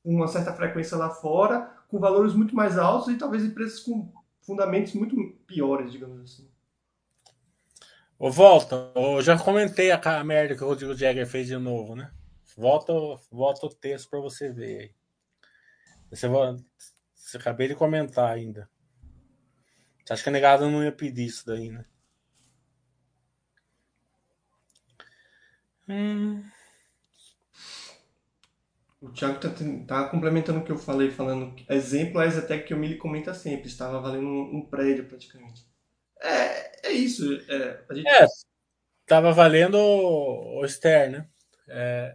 [0.02, 4.12] com uma certa frequência lá fora, com valores muito mais altos e talvez empresas com
[4.40, 6.48] fundamentos muito piores, digamos assim.
[8.18, 12.10] Ô, volta, eu já comentei a merda que o Rodrigo Jagger fez de novo, né?
[12.56, 12.92] Volta,
[13.30, 14.94] volta o texto para você ver aí.
[16.10, 16.28] Você,
[17.14, 18.70] você acabei de comentar ainda.
[20.04, 21.84] Você acha que a negada não ia pedir isso daí, né?
[25.88, 26.44] Hum.
[29.00, 29.50] O Thiago tá,
[29.86, 33.66] tá, complementando o que eu falei, falando exemplo a Exatec que o Mili comenta sempre,
[33.66, 35.66] estava valendo um, um, prédio praticamente.
[36.24, 37.24] É, é isso.
[37.48, 38.08] É, a gente...
[38.08, 38.26] é,
[39.06, 41.28] tava valendo o, o Ster, né?
[41.68, 42.14] É,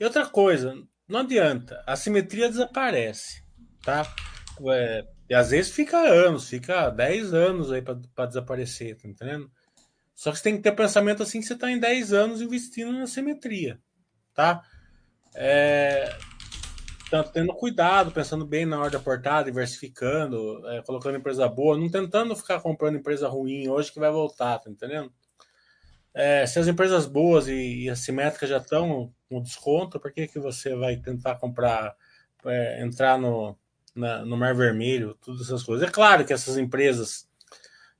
[0.00, 0.74] e outra coisa,
[1.08, 3.42] não adianta, a simetria desaparece,
[3.82, 4.02] tá?
[4.72, 9.50] É, e às vezes fica anos, fica 10 anos aí para desaparecer, tá entendendo?
[10.14, 12.92] Só que você tem que ter pensamento assim que você está em 10 anos investindo
[12.92, 13.78] na simetria,
[14.34, 14.62] tá?
[15.34, 16.16] É,
[17.10, 21.88] tá tendo cuidado, pensando bem na hora de aportar, diversificando, é, colocando empresa boa, não
[21.88, 25.12] tentando ficar comprando empresa ruim hoje que vai voltar, tá entendendo?
[26.14, 30.38] É, se as empresas boas e, e assimétricas já estão com desconto, por que, que
[30.38, 31.94] você vai tentar comprar,
[32.44, 33.56] é, entrar no,
[33.94, 35.86] na, no Mar Vermelho, todas essas coisas.
[35.86, 37.26] É claro que essas empresas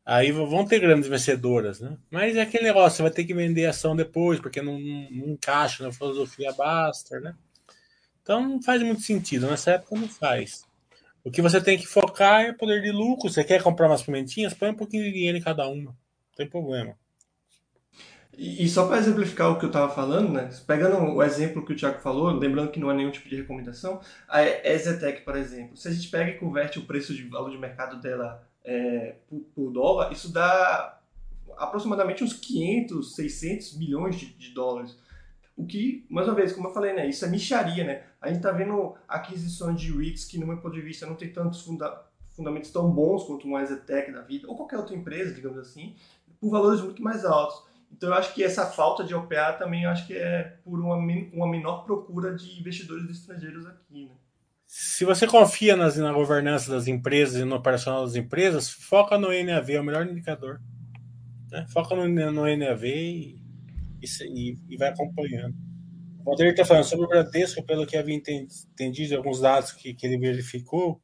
[0.06, 1.98] Aí vão ter grandes vencedoras, né?
[2.08, 5.82] Mas é aquele negócio, você vai ter que vender ação depois, porque não, não, encaixa
[5.82, 7.34] na filosofia Baster, né?
[8.26, 9.46] Então não faz muito sentido.
[9.46, 10.64] Nessa época não faz.
[11.22, 13.30] O que você tem que focar é poder de lucro.
[13.30, 14.52] Você quer comprar umas pimentinhas?
[14.52, 15.92] Põe um pouquinho de dinheiro em cada uma.
[15.92, 15.96] Não
[16.36, 16.96] tem problema.
[18.36, 20.50] E, só para exemplificar o que eu estava falando, né?
[20.66, 24.00] Pegando o exemplo que o Thiago falou, lembrando que não é nenhum tipo de recomendação,
[24.28, 27.56] a EZTEC, por exemplo, se a gente pega e converte o preço de valor de
[27.56, 31.00] mercado dela é, por, por, dólar, isso dá
[31.56, 34.98] aproximadamente uns 500, 600 milhões de, de, dólares.
[35.56, 38.02] O que, mais uma vez, como eu falei, né, isso é micharia, né?
[38.20, 41.32] A gente está vendo aquisições de REITs que, no meu ponto de vista, não tem
[41.32, 45.56] tantos funda fundamentos tão bons quanto uma EZTEC da vida, ou qualquer outra empresa, digamos
[45.56, 45.96] assim,
[46.38, 47.64] por valores muito mais altos.
[47.90, 51.48] Então, eu acho que essa falta de OPA também acho que é por uma, uma
[51.48, 54.14] menor procura de investidores estrangeiros aqui, né?
[54.66, 59.28] Se você confia nas, na governança das empresas e no operacional das empresas, foca no
[59.28, 60.60] NAV, é o melhor indicador.
[61.50, 61.64] Né?
[61.68, 63.40] Foca no, no NAV e,
[64.02, 65.54] e, e, vai acompanhando.
[66.20, 70.06] O Valdir está falando sobre o Bradesco, pelo que havia entendido, alguns dados que, que
[70.06, 71.00] ele verificou,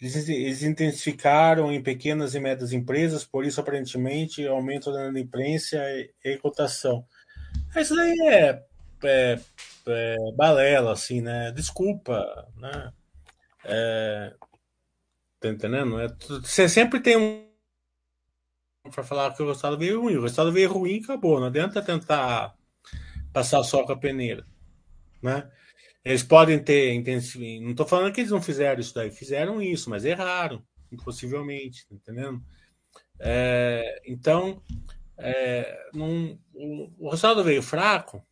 [0.00, 6.10] eles, eles intensificaram em pequenas e médias empresas, por isso, aparentemente, aumento da imprensa e,
[6.24, 7.04] e cotação.
[7.76, 8.62] Isso daí é,
[9.04, 9.40] é
[9.86, 11.50] é, balela, assim, né?
[11.52, 12.92] Desculpa, né?
[13.64, 14.34] É,
[15.40, 16.00] tá entendendo?
[16.00, 16.08] É,
[16.42, 17.51] você sempre tem um
[18.90, 20.16] para falar que o resultado veio ruim.
[20.16, 21.38] O resultado veio ruim acabou.
[21.38, 22.54] Não adianta tentar
[23.32, 24.46] passar só com a peneira,
[25.22, 25.50] né?
[26.04, 27.62] Eles podem ter intensificado.
[27.62, 30.64] Não estou falando que eles não fizeram isso daí, fizeram isso, mas erraram,
[31.04, 32.42] possivelmente, tá entendendo?
[33.20, 34.60] É, então,
[35.16, 38.26] é, num, o, o resultado veio fraco,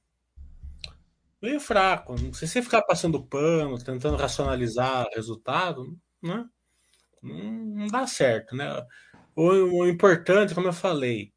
[1.40, 2.18] meio fraco.
[2.34, 6.44] Se você ficar passando pano, tentando racionalizar o resultado, né?
[7.22, 8.56] não, não dá certo.
[8.56, 8.66] Né?
[9.40, 11.32] O, o, importante, como eu falei,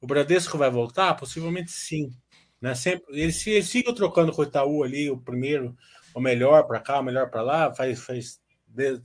[0.00, 1.16] o Bradesco vai voltar?
[1.16, 2.16] Possivelmente sim.
[2.60, 2.72] Né?
[2.72, 5.76] Sempre, eles, eles ficam trocando com o Itaú ali, o primeiro,
[6.14, 9.02] o melhor para cá, o melhor para lá, faz, faz de,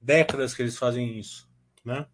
[0.00, 1.48] décadas que eles fazem isso.
[1.84, 2.04] Né?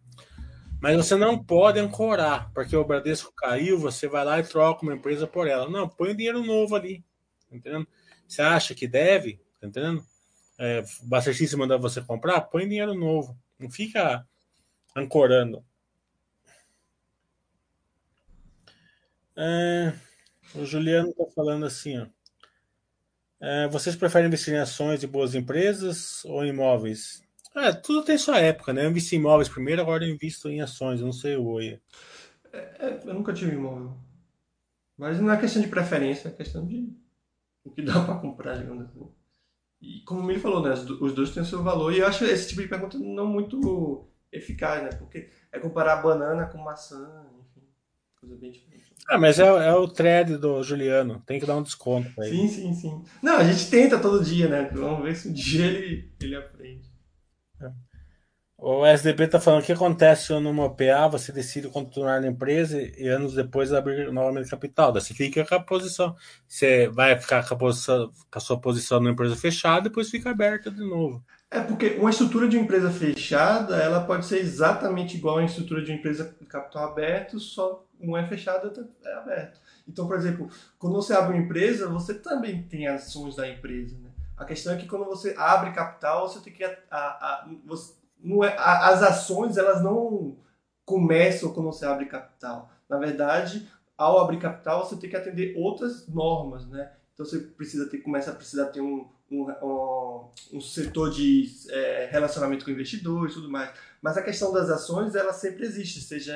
[0.79, 4.93] Mas você não pode ancorar, porque o Bradesco caiu, você vai lá e troca uma
[4.93, 5.67] empresa por ela.
[5.67, 7.03] Não, põe dinheiro novo ali.
[7.49, 7.87] Tá entendendo?
[8.27, 10.05] Você acha que deve, tá entendendo?
[10.59, 13.35] É, o Buster mandar você comprar, põe dinheiro novo.
[13.57, 14.23] Não fica
[14.95, 15.63] ancorando.
[19.35, 19.93] É,
[20.55, 22.07] o Juliano está falando assim, ó.
[23.39, 27.21] É, vocês preferem investir em ações de boas empresas ou imóveis?
[27.55, 28.85] É, tudo tem sua época, né?
[28.85, 31.79] Eu investi em imóveis primeiro, agora eu invisto em ações, eu não sei o oi.
[32.51, 33.97] É, é, eu nunca tive imóvel.
[34.97, 36.95] Mas não é questão de preferência, é questão de
[37.63, 39.11] o que dá para comprar, digamos assim.
[39.81, 42.23] E como o Mili falou, né, os dois têm o seu valor e eu acho
[42.23, 44.89] esse tipo de pergunta não muito eficaz, né?
[44.97, 47.67] Porque é comparar banana com maçã, enfim,
[48.19, 48.93] coisa bem diferente.
[49.09, 52.35] Ah, mas é, é o thread do Juliano, tem que dar um desconto pra ele.
[52.35, 53.03] Sim, sim, sim.
[53.21, 54.69] Não, a gente tenta todo dia, né?
[54.73, 56.89] Vamos ver se um dia ele, ele aprende.
[57.61, 57.71] É.
[58.65, 63.09] O SDP está falando o que acontece numa OPA, você decide continuar na empresa e
[63.09, 64.89] anos depois abrir novamente capital.
[64.89, 66.15] Daí você fica com a posição.
[66.47, 70.29] Você vai ficar com a, posição, com a sua posição na empresa fechada, depois fica
[70.29, 71.21] aberta de novo.
[71.51, 75.91] É porque uma estrutura de empresa fechada, ela pode ser exatamente igual à estrutura de
[75.91, 79.59] empresa de capital aberto, só uma é fechada, outra é aberta.
[79.85, 80.49] Então, por exemplo,
[80.79, 83.97] quando você abre uma empresa, você também tem ações da empresa.
[84.01, 84.09] Né?
[84.37, 88.01] A questão é que quando você abre capital, você tem que a, a, a você,
[88.23, 90.37] não é, as ações elas não
[90.85, 92.71] começam quando você abre capital.
[92.89, 93.67] Na verdade,
[93.97, 96.91] ao abrir capital, você tem que atender outras normas, né?
[97.13, 102.65] Então você precisa ter, começa a precisar ter um, um, um setor de é, relacionamento
[102.65, 103.71] com investidores e tudo mais.
[104.01, 106.33] Mas a questão das ações, ela sempre existe, seja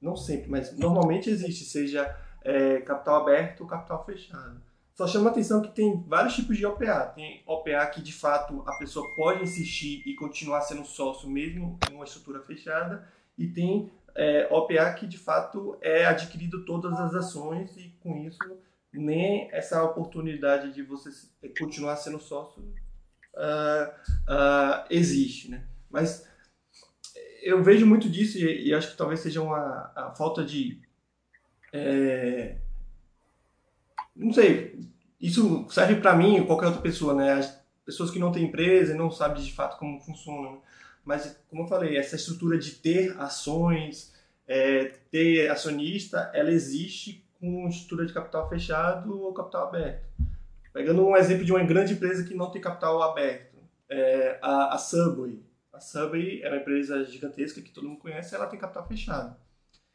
[0.00, 2.14] não sempre, mas normalmente existe, seja
[2.44, 4.60] é, capital aberto ou capital fechado.
[4.94, 7.12] Só chama atenção que tem vários tipos de OPA.
[7.14, 11.94] Tem OPA que de fato a pessoa pode insistir e continuar sendo sócio mesmo em
[11.94, 17.74] uma estrutura fechada, e tem é, OPA que de fato é adquirido todas as ações
[17.76, 18.38] e com isso
[18.92, 21.08] nem essa oportunidade de você
[21.58, 22.62] continuar sendo sócio
[23.34, 23.88] uh,
[24.30, 25.64] uh, existe, né?
[25.90, 26.28] Mas
[27.42, 30.80] eu vejo muito disso e, e acho que talvez seja uma falta de
[31.72, 32.58] é,
[34.22, 34.78] não sei,
[35.20, 37.32] isso serve para mim ou qualquer outra pessoa, né?
[37.32, 40.50] As pessoas que não têm empresa e não sabem de fato como funciona.
[40.50, 40.58] Né?
[41.04, 44.12] Mas, como eu falei, essa estrutura de ter ações,
[44.46, 50.04] é, ter acionista, ela existe com estrutura de capital fechado ou capital aberto.
[50.72, 53.58] Pegando um exemplo de uma grande empresa que não tem capital aberto,
[53.88, 55.42] é, a, a Subway.
[55.72, 59.36] A Subway é uma empresa gigantesca que todo mundo conhece, ela tem capital fechado.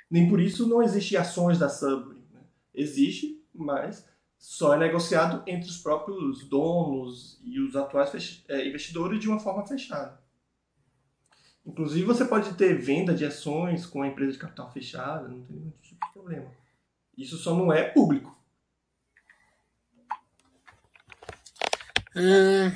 [0.09, 2.17] Nem por isso não existe ações da Subway.
[2.31, 2.41] Né?
[2.73, 4.05] Existe, mas
[4.37, 9.65] só é negociado entre os próprios donos e os atuais é, investidores de uma forma
[9.65, 10.21] fechada.
[11.65, 15.57] Inclusive, você pode ter venda de ações com a empresa de capital fechada, não tem
[15.57, 16.51] nenhum tipo de problema.
[17.17, 18.37] Isso só não é público.
[22.15, 22.71] Hum...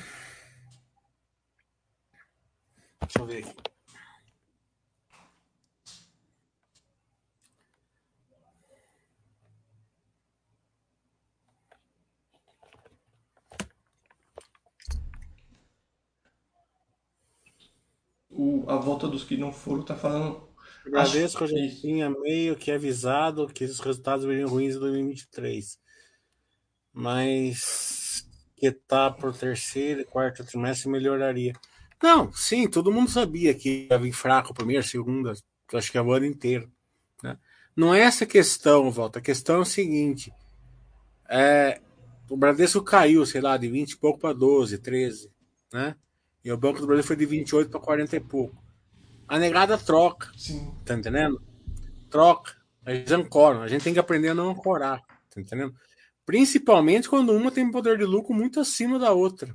[3.02, 3.71] Deixa eu ver aqui.
[18.42, 20.50] O, a volta dos que não foram tá falando.
[20.84, 25.80] O Bradesco já tinha meio que avisado que os resultados viriam ruins em 2023.
[26.92, 31.54] Mas que tá por terceiro e quarto trimestre melhoraria.
[32.02, 35.34] Não, sim, todo mundo sabia que ia vir fraco primeiro, segunda,
[35.74, 36.72] acho que é o ano inteiro.
[37.22, 37.38] Né?
[37.76, 39.20] Não é essa questão, Volta.
[39.20, 40.34] A questão é o seguinte:
[41.30, 41.80] é,
[42.28, 45.32] o Bradesco caiu, sei lá, de 20 e pouco para 12, 13,
[45.72, 45.96] né?
[46.44, 48.64] E o Banco do Brasil foi de 28 para 40 e pouco.
[49.28, 50.32] A negada troca.
[50.36, 50.74] Sim.
[50.84, 51.42] Tá entendendo?
[52.10, 52.56] Troca.
[52.86, 53.62] Eles ancoram.
[53.62, 55.02] A gente tem que aprender a não ancorar.
[55.30, 55.74] Tá entendendo?
[56.26, 59.54] Principalmente quando uma tem poder de lucro muito acima da outra.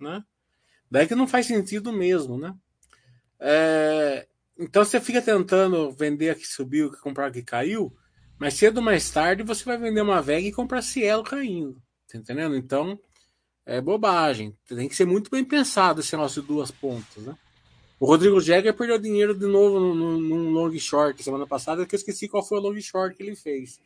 [0.00, 0.22] Né?
[0.90, 2.54] Daí que não faz sentido mesmo, né?
[3.40, 4.26] É,
[4.58, 7.94] então você fica tentando vender a que subiu, que comprar a que caiu,
[8.38, 11.80] mas cedo ou mais tarde você vai vender uma VEG e comprar Cielo caindo.
[12.10, 12.56] Tá entendendo?
[12.56, 12.98] Então
[13.68, 14.56] é bobagem.
[14.66, 17.36] Tem que ser muito bem pensado esse de duas pontas, né?
[18.00, 22.28] O Rodrigo Jäger perdeu dinheiro de novo num, long short semana passada, que eu esqueci
[22.28, 23.78] qual foi o long short que ele fez.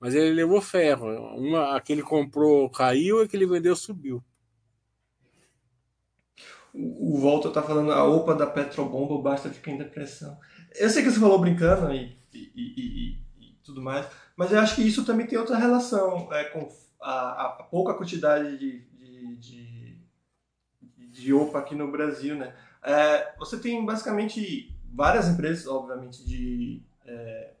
[0.00, 1.06] Mas ele levou ferro.
[1.36, 4.22] Uma, a que ele comprou caiu e a que ele vendeu subiu.
[6.72, 10.36] O Volta tá falando a OPA da Petrobomba basta ficar em depressão.
[10.74, 14.74] Eu sei que você falou brincando e, e, e, e tudo mais, mas eu acho
[14.74, 16.68] que isso também tem outra relação é, com
[17.04, 18.93] a, a, pouca quantidade de, de,
[19.46, 19.98] de,
[21.10, 22.54] de OPA aqui no Brasil, né?
[22.82, 27.52] É, você tem basicamente várias empresas, obviamente, de é,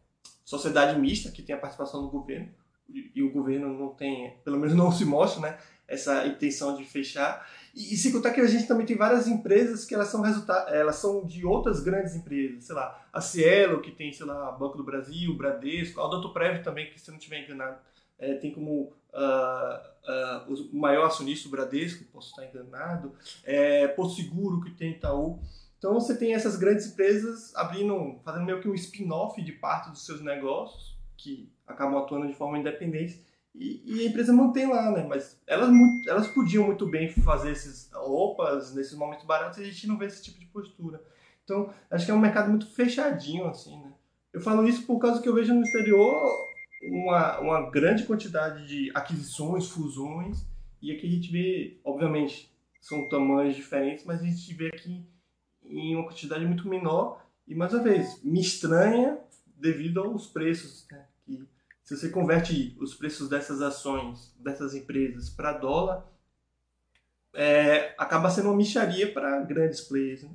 [0.44, 2.48] sociedade mista que tem a participação do governo
[2.88, 5.58] e, e o governo não tem, pelo menos não se mostra, né?
[5.86, 7.46] Essa intenção de fechar.
[7.74, 10.22] E, e se contar que a gente também tem várias empresas que elas são
[10.68, 14.76] elas são de outras grandes empresas, sei lá, a Cielo, que tem, sei lá, Banco
[14.76, 17.78] do Brasil, Bradesco, a Doutor Prévio também, que se não estiver enganado,
[18.18, 23.12] é, tem como uh, uh, o maior acionista o Bradesco, posso estar enganado,
[23.44, 25.38] é, Porto Seguro, que tem Itaú.
[25.78, 30.04] Então você tem essas grandes empresas abrindo, fazendo meio que um spin-off de parte dos
[30.04, 35.06] seus negócios, que acabam atuando de forma independente e, e, a empresa mantém lá, né?
[35.08, 35.70] Mas elas,
[36.08, 40.06] elas podiam muito bem fazer esses roupas nesses momentos baratos e a gente não vê
[40.06, 41.00] esse tipo de postura.
[41.44, 43.92] Então, acho que é um mercado muito fechadinho, assim, né?
[44.32, 46.12] Eu falo isso por causa que eu vejo no exterior
[46.90, 50.46] uma, uma grande quantidade de aquisições, fusões,
[50.80, 55.06] e aqui a gente vê, obviamente, são tamanhos diferentes, mas a gente vê aqui
[55.64, 59.18] em uma quantidade muito menor, e mais uma vez, me estranha
[59.56, 61.06] devido aos preços, né?
[61.26, 61.46] Que
[61.84, 66.06] se você converte os preços dessas ações, dessas empresas para dólar,
[67.34, 70.22] é, acaba sendo uma micharia para grandes players.
[70.22, 70.30] Né?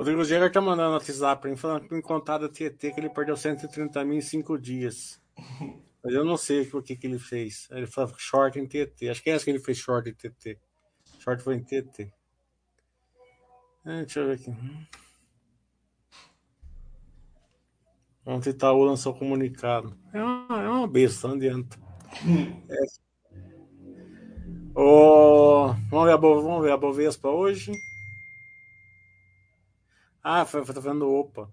[0.00, 3.10] Rodrigo Jäger tá mandando WhatsApp para mim falando que me contaram da TT que ele
[3.10, 5.20] perdeu 130 mil em 5 dias.
[6.02, 7.68] Mas eu não sei o que, que ele fez.
[7.70, 9.10] Ele falou short em TT.
[9.10, 10.58] Acho que é essa que ele fez short em TT.
[11.18, 12.10] Short foi em TT.
[13.84, 14.50] É, deixa eu ver aqui.
[18.24, 19.94] Ontem Itaú lançou comunicado.
[20.14, 21.78] É uma, é uma besta, não adianta.
[22.70, 23.10] É.
[24.74, 27.72] Oh, vamos, ver a, vamos ver a Bovespa hoje.
[30.22, 31.50] Ah, foi, foi tá opa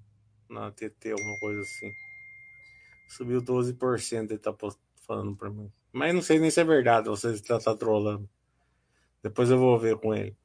[0.50, 1.92] na TT, alguma coisa assim.
[3.10, 4.54] Subiu 12%, ele tá
[5.06, 5.72] falando pra mim.
[5.92, 8.30] Mas não sei nem se é verdade, você está tá trolando.
[9.24, 10.36] Depois eu vou ver com ele.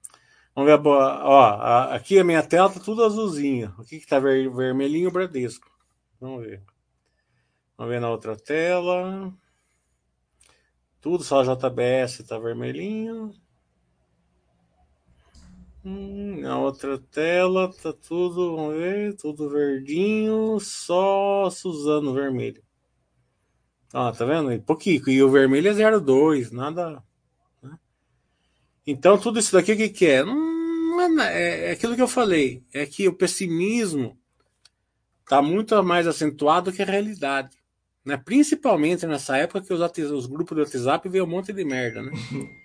[0.55, 1.25] Vamos ver a boa.
[1.25, 3.75] Ó, aqui a minha tela tá tudo azulzinho.
[3.79, 5.11] O que que tá ver, vermelhinho?
[5.11, 5.71] Bradesco.
[6.21, 6.63] Vamos ver.
[7.77, 9.33] Vamos ver na outra tela.
[11.01, 13.35] Tudo só JBS tá vermelhinho.
[15.85, 22.63] Hum, na outra tela tá tudo, vamos ver, tudo verdinho, só Suzano vermelho.
[23.93, 24.53] Ah, tá vendo?
[24.53, 25.09] E pouquinho.
[25.09, 27.03] E o vermelho é 0,2, nada.
[27.63, 27.77] Né?
[28.87, 30.25] Então, tudo isso daqui, o que, que é?
[30.25, 31.69] Não é?
[31.69, 32.65] É aquilo que eu falei.
[32.73, 34.19] É que o pessimismo
[35.21, 37.57] está muito mais acentuado que a realidade.
[38.05, 38.17] Né?
[38.17, 39.81] Principalmente nessa época que os,
[40.11, 42.03] os grupos do WhatsApp vê um monte de merda.
[42.03, 42.13] Né?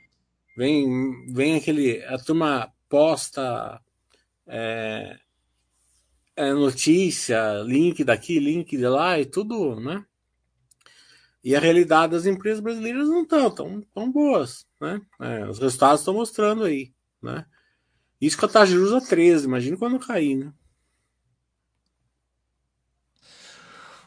[0.57, 2.03] Vem, vem aquele.
[2.05, 3.81] A turma posta
[4.45, 5.19] é,
[6.35, 10.05] é notícia, link daqui, link de lá e tudo, né?
[11.43, 15.01] E a realidade das empresas brasileiras não estão tão, tão boas, né?
[15.19, 17.45] É, os resultados estão mostrando aí, né?
[18.19, 20.53] Isso com a taxa de juros a 13, imagina quando cair, né?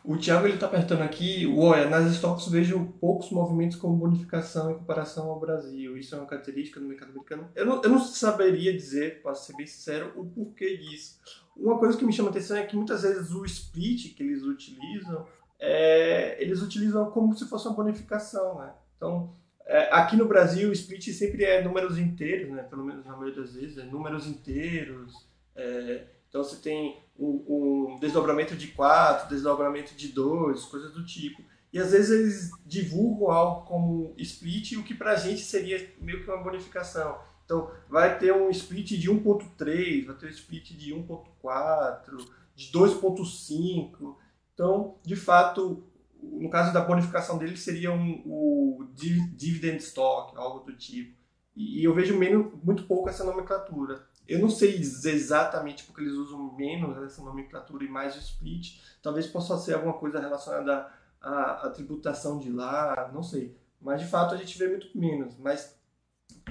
[0.03, 4.79] O Thiago ele está apertando aqui, olha, nas estoques vejo poucos movimentos com bonificação em
[4.79, 5.97] comparação ao Brasil.
[5.97, 7.49] Isso é uma característica do mercado americano.
[7.55, 11.21] Eu não, eu não saberia dizer, para ser bem sincero, o porquê disso.
[11.55, 15.27] Uma coisa que me chama atenção é que muitas vezes o split que eles utilizam,
[15.59, 18.73] é, eles utilizam como se fosse uma bonificação, né?
[18.97, 19.35] Então,
[19.67, 22.63] é, aqui no Brasil, o split sempre é números inteiros, né?
[22.63, 25.29] Pelo menos na maioria das vezes, é números inteiros.
[25.55, 27.45] É, então você tem um,
[27.93, 31.43] um desdobramento de 4, desdobramento de 2, coisas do tipo.
[31.73, 36.23] E às vezes eles divulgam algo como split, o que para a gente seria meio
[36.23, 37.19] que uma bonificação.
[37.45, 42.25] Então vai ter um split de 1.3, vai ter um split de 1.4,
[42.55, 44.17] de 2.5.
[44.55, 45.85] Então, de fato,
[46.23, 51.19] no caso da bonificação dele seria um, o dividend stock, algo do tipo.
[51.57, 54.09] E, e eu vejo menos, muito pouco essa nomenclatura.
[54.31, 58.81] Eu não sei dizer exatamente porque eles usam menos essa nomenclatura e mais o split.
[59.03, 60.87] Talvez possa ser alguma coisa relacionada
[61.21, 63.59] à, à tributação de lá, não sei.
[63.81, 65.37] Mas de fato a gente vê muito menos.
[65.37, 65.77] Mas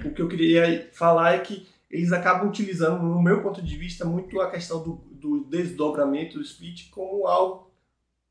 [0.04, 4.04] o que eu queria falar é que eles acabam utilizando, no meu ponto de vista,
[4.04, 7.72] muito a questão do, do desdobramento do split como algo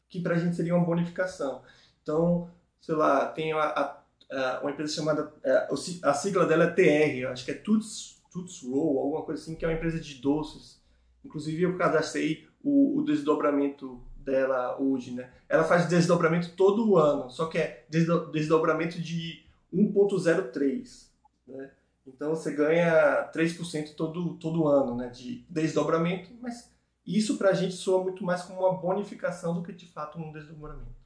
[0.08, 1.64] que para a gente seria uma bonificação.
[2.04, 5.68] Então, sei lá, tem a, a, a, uma empresa chamada, é,
[6.04, 9.66] a sigla dela é TR, acho que é Tuts Toots Roll, alguma coisa assim, que
[9.66, 10.82] é uma empresa de doces.
[11.24, 15.32] Inclusive eu cadastrei o, o desdobramento dela hoje, né?
[15.48, 21.08] Ela faz desdobramento todo ano, só que é desdobramento de 1.03,
[21.48, 21.72] né?
[22.06, 26.72] Então você ganha 3% todo, todo ano, né, de desdobramento, mas
[27.06, 30.32] isso para a gente soa muito mais como uma bonificação do que de fato um
[30.32, 30.98] desdobramento.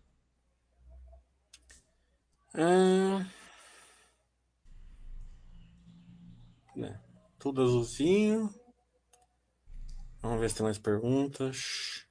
[2.56, 3.26] Hum...
[6.76, 7.03] É.
[7.44, 8.50] Tudo azulzinho.
[10.22, 12.08] Vamos ver se tem mais perguntas.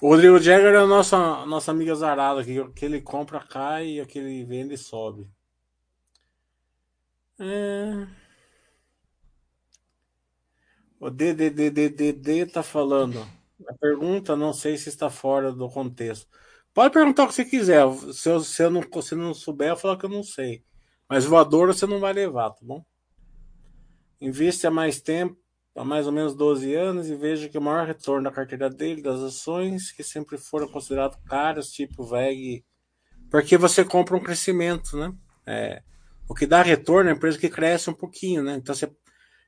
[0.00, 4.00] O Rodrigo Jagger é a nossa, nossa amiga zarada, que, que ele compra cai e
[4.00, 5.28] o que ele vende sobe.
[7.40, 8.06] É...
[11.00, 13.18] O DDDDD tá falando.
[13.68, 16.28] A pergunta não sei se está fora do contexto.
[16.72, 17.82] Pode perguntar o que você quiser.
[18.12, 20.64] Se eu, se eu não, se não souber, eu falo que eu não sei.
[21.08, 22.84] Mas voador você não vai levar, tá bom?
[24.20, 25.36] Investe há mais tempo,
[25.76, 29.02] há mais ou menos 12 anos, e veja que o maior retorno da carteira dele,
[29.02, 32.64] das ações, que sempre foram consideradas caras, tipo VEG,
[33.30, 35.12] porque você compra um crescimento, né?
[35.46, 35.82] É,
[36.28, 38.56] o que dá retorno é a empresa que cresce um pouquinho, né?
[38.56, 38.90] Então você,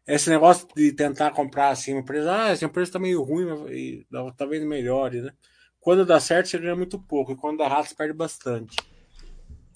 [0.06, 4.06] esse negócio de tentar comprar assim, uma empresa, ah, essa empresa está meio ruim, e
[4.36, 5.32] talvez melhore, né?
[5.80, 8.76] Quando dá certo, você ganha muito pouco, e quando dá errado, você perde bastante.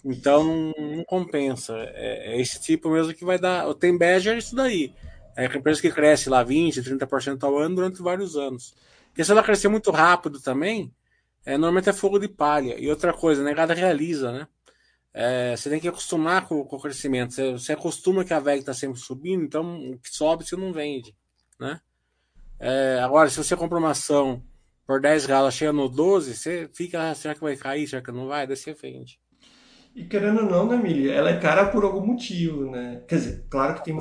[0.05, 1.75] Então não, não compensa.
[1.77, 3.69] É, é, esse tipo mesmo que vai dar.
[3.69, 4.93] O Tem Badger é isso daí.
[5.37, 8.75] É a empresa que cresce lá 20%, 30% ao ano durante vários anos.
[9.09, 10.93] Porque se ela crescer muito rápido também,
[11.45, 12.79] é, normalmente é fogo de palha.
[12.79, 14.49] E outra coisa, negada realiza, né?
[15.15, 17.35] É, você tem que acostumar com, com o crescimento.
[17.35, 20.73] Você, você, acostuma que a VEG está sempre subindo, então o que sobe você não
[20.73, 21.15] vende.
[21.61, 21.81] Né?
[22.59, 24.43] É, agora, se você compra uma ação
[24.87, 27.87] por 10 galas, chega no 12, você fica, ah, será que vai cair?
[27.87, 28.47] Será que não vai?
[28.47, 29.21] Daí você vende.
[29.95, 31.11] E querendo ou não, né, Mili?
[31.11, 33.03] Ela é cara por algum motivo, né?
[33.07, 33.99] Quer dizer, claro que tem,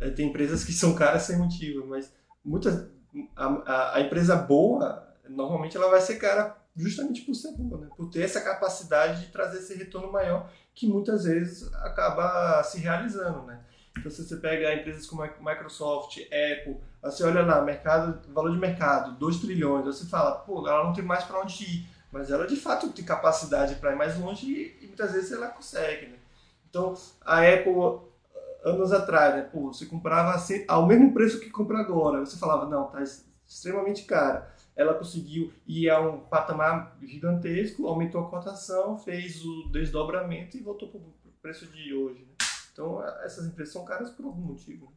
[0.00, 2.12] é, tem empresas que são caras sem motivo, mas
[2.44, 2.88] muitas,
[3.36, 7.88] a, a, a, empresa boa, normalmente ela vai ser cara justamente por ser boa, né?
[7.96, 13.42] Por ter essa capacidade de trazer esse retorno maior que muitas vezes acaba se realizando,
[13.42, 13.60] né?
[13.96, 19.18] Então, se você pega empresas como Microsoft, Apple, você olha lá, mercado, valor de mercado,
[19.18, 22.56] 2 trilhões, você fala, pô, ela não tem mais para onde ir mas ela de
[22.56, 26.06] fato tem capacidade para ir mais longe e, e, muitas vezes ela consegue.
[26.06, 26.16] Né?
[26.68, 28.00] Então, a Apple,
[28.64, 32.24] anos atrás, né, pô, você comprava assim, ao mesmo preço que compra agora.
[32.24, 33.02] Você falava, não, tá
[33.46, 34.54] extremamente cara.
[34.74, 40.88] Ela conseguiu ir a um patamar gigantesco, aumentou a cotação, fez o desdobramento e voltou
[40.88, 42.20] para o preço de hoje.
[42.20, 42.34] Né?
[42.72, 44.92] Então, essas empresas são caras por algum motivo.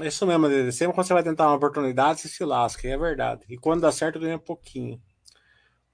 [0.00, 3.44] É isso mesmo, Sempre quando você vai tentar uma oportunidade, você se lasca, é verdade.
[3.48, 5.00] E quando dá certo, ganha pouquinho.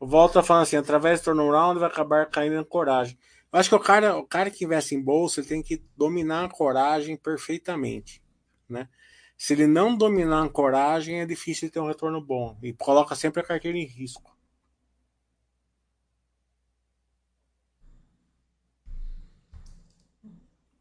[0.00, 3.18] Volta falando assim, através do turnaround vai acabar caindo em coragem.
[3.52, 6.46] Eu acho que o cara, o cara que investe em bolsa, ele tem que dominar
[6.46, 8.22] a coragem perfeitamente,
[8.66, 8.88] né?
[9.36, 12.58] Se ele não dominar a coragem, é difícil ter um retorno bom.
[12.62, 14.36] E coloca sempre a carteira em risco.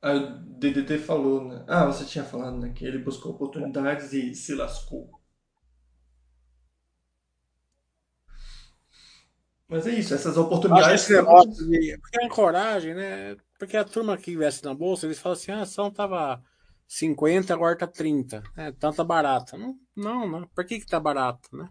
[0.01, 1.65] Aí o DDT falou, né?
[1.67, 2.71] Ah, você tinha falado, né?
[2.73, 5.18] Que ele buscou oportunidades e se lascou.
[9.69, 11.07] Mas é isso, essas oportunidades.
[11.09, 13.37] Negócio de, porque é coragem, né?
[13.59, 16.41] Porque a turma que investe na bolsa, eles falam assim: ah, a ação tava
[16.87, 18.41] 50, agora tá 30.
[18.57, 19.55] É, então tá barata.
[19.55, 20.47] Não, não, não.
[20.47, 21.69] Por que que tá barato, né?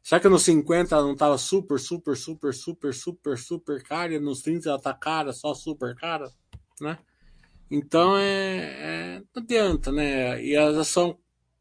[0.00, 4.20] Será que nos 50 ela não tava super, super, super, super, super, super cara e
[4.20, 6.30] nos 30 ela tá cara, só super cara,
[6.80, 6.98] né?
[7.68, 10.42] Então é, é não adianta, né?
[10.42, 11.18] E a ação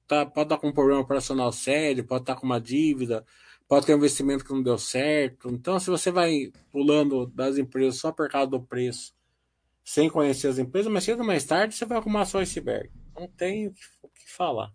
[0.08, 3.26] tá, pode estar com um problema operacional sério, pode estar com uma dívida,
[3.70, 5.48] pode ter um investimento que não deu certo.
[5.50, 9.14] Então, se você vai pulando das empresas só por causa do preço,
[9.86, 12.90] sem conhecer as empresas, mais cedo ou mais tarde você vai arrumar só iceberg.
[13.18, 14.74] Não tem o que, o que falar.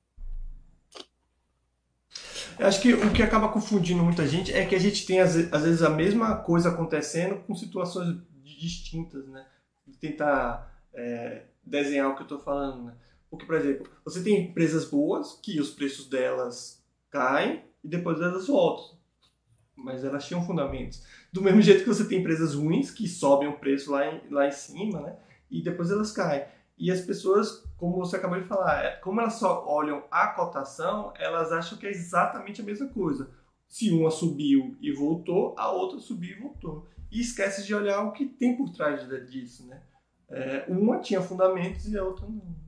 [2.56, 5.34] Eu acho que o que acaba confundindo muita gente é que a gente tem, às
[5.34, 9.44] vezes, a mesma coisa acontecendo com situações distintas, né?
[10.00, 12.94] Tentar é, desenhar o que eu estou falando, né?
[13.28, 16.80] Porque, por exemplo, você tem empresas boas que os preços delas
[17.10, 18.96] caem e depois elas voltam.
[19.76, 21.04] Mas elas tinham fundamentos.
[21.32, 24.48] Do mesmo jeito que você tem empresas ruins que sobem o preço lá em, lá
[24.48, 25.16] em cima, né?
[25.50, 26.44] E depois elas caem.
[26.78, 31.12] E as pessoas, como você acabou de falar, é, como elas só olham a cotação,
[31.18, 33.30] elas acham que é exatamente a mesma coisa.
[33.68, 36.86] Se uma subiu e voltou, a outra subiu e voltou.
[37.10, 39.82] E esquece de olhar o que tem por trás disso, né?
[40.28, 42.63] É, uma tinha fundamentos e a outra não.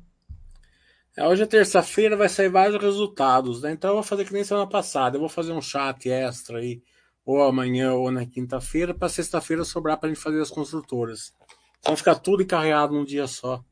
[1.16, 3.72] É, hoje é terça-feira, vai sair vários resultados, né?
[3.72, 5.16] Então eu vou fazer que nem semana passada.
[5.16, 6.82] Eu vou fazer um chat extra aí,
[7.24, 11.32] ou amanhã ou na quinta-feira, para sexta-feira sobrar para a gente fazer as construtoras.
[11.80, 13.64] Então ficar tudo encarreado num dia só.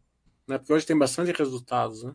[0.48, 0.56] Né?
[0.56, 2.14] Porque hoje tem bastante resultados, né?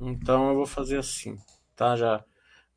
[0.00, 1.36] Então eu vou fazer assim,
[1.76, 1.96] tá?
[1.96, 2.24] Já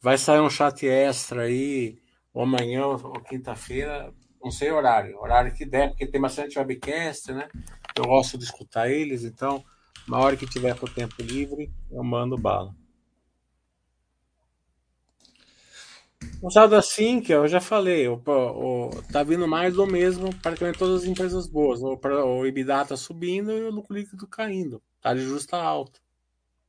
[0.02, 1.98] vai sair um chat extra aí,
[2.34, 4.14] ou amanhã ou quinta-feira,
[4.44, 7.48] não sei horário, horário que der, porque tem bastante webcast, né?
[7.96, 9.64] Eu gosto de escutar eles, então,
[10.08, 12.74] na hora que tiver com tempo livre, eu mando bala.
[16.42, 21.04] Usado assim, que eu já falei, o, o, tá vindo mais do mesmo, praticamente todas
[21.04, 21.82] as empresas boas.
[21.82, 24.82] O, o EBITDA tá subindo e o lucro líquido caindo.
[25.02, 26.00] Tá de justa alto.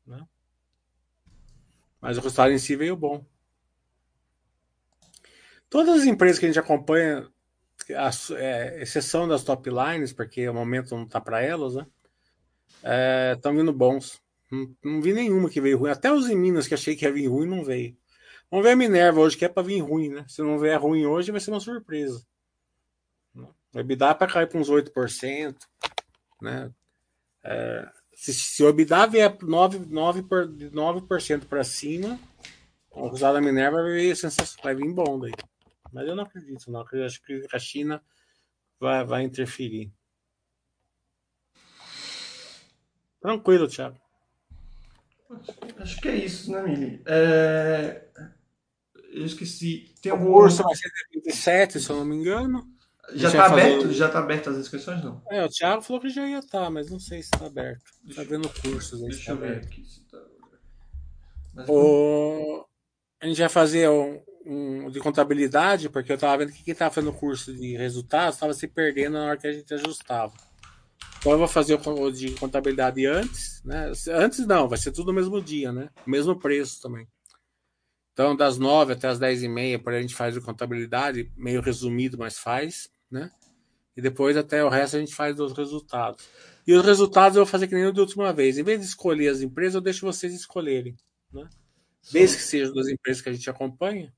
[0.07, 0.27] Né?
[2.01, 3.25] Mas o resultado em si veio bom.
[5.69, 7.29] Todas as empresas que a gente acompanha
[7.95, 11.87] a, é, exceção das top lines, porque o momento não tá para elas, né?
[13.35, 14.21] Estão é, vindo bons.
[14.51, 15.91] Não, não, vi nenhuma que veio ruim.
[15.91, 17.97] Até os em Minas que achei que ia vir ruim, não veio.
[18.51, 20.25] Vamos ver a Minerva hoje, que é para vir ruim, né?
[20.27, 22.25] Se não vier ruim hoje, vai ser uma surpresa.
[23.35, 25.55] O EBITDA para cair para uns 8%,
[26.41, 26.73] né?
[27.45, 31.03] É, se, se o EBITDA vier 9%, 9, 9
[31.47, 32.19] para cima,
[32.91, 34.17] o resultado da Minerva vai vir,
[34.63, 35.33] vai vir bom daí.
[35.93, 36.85] Mas eu não acredito, não.
[37.05, 38.03] Acho que a China
[38.81, 39.93] vai, vai interferir.
[43.21, 43.97] Tranquilo, Thiago.
[45.79, 47.03] Acho que é isso, né, Mili?
[47.07, 48.03] É...
[49.11, 49.95] Eu esqueci.
[50.01, 50.31] Tem algum...
[50.31, 52.67] O curso vai ser 27, se eu não me engano.
[53.15, 53.83] Já está aberto?
[53.83, 53.95] Fazer...
[53.95, 55.23] Já está aberto as inscrições, não?
[55.31, 57.85] É, o Thiago falou que já ia estar, tá, mas não sei se está aberto.
[58.07, 59.09] Está vendo cursos aí.
[59.09, 60.19] Deixa tá eu ver aqui se tá...
[61.55, 61.69] Mas...
[61.69, 62.67] O...
[63.21, 66.95] A gente vai fazer um, um, de contabilidade, porque eu estava vendo que quem estava
[66.95, 70.35] fazendo o curso de resultados estava se perdendo na hora que a gente ajustava.
[71.29, 73.93] Então eu vou fazer o de contabilidade antes, né?
[74.13, 75.91] Antes não, vai ser tudo no mesmo dia, né?
[76.07, 77.07] Mesmo preço também.
[78.15, 81.31] Então, das nove até as dez e meia, por aí a gente faz o contabilidade,
[81.37, 83.31] meio resumido, mas faz, né?
[83.95, 86.27] E depois até o resto a gente faz dos resultados.
[86.67, 88.57] E os resultados eu vou fazer que nem o da última vez.
[88.57, 90.97] Em vez de escolher as empresas, eu deixo vocês escolherem,
[91.31, 91.47] né?
[92.11, 94.11] Desde que sejam das empresas que a gente acompanha,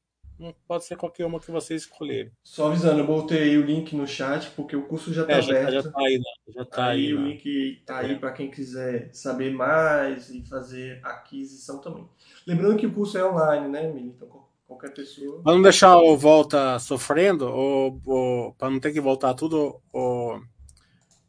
[0.67, 2.33] pode ser qualquer uma que vocês escolherem.
[2.43, 5.73] Só avisando, eu botei o link no chat, porque o curso já está é, aberto.
[5.73, 6.25] Já, já tá aí, né?
[6.49, 7.07] já tá aí.
[7.07, 12.09] aí o link está aí para quem quiser saber mais e fazer aquisição também.
[12.47, 14.09] Lembrando que o curso é online, né, Mili?
[14.09, 14.29] Então
[14.71, 15.43] qualquer pessoa.
[15.43, 20.41] Para não deixar o volta sofrendo, ou, ou para não ter que voltar tudo, o,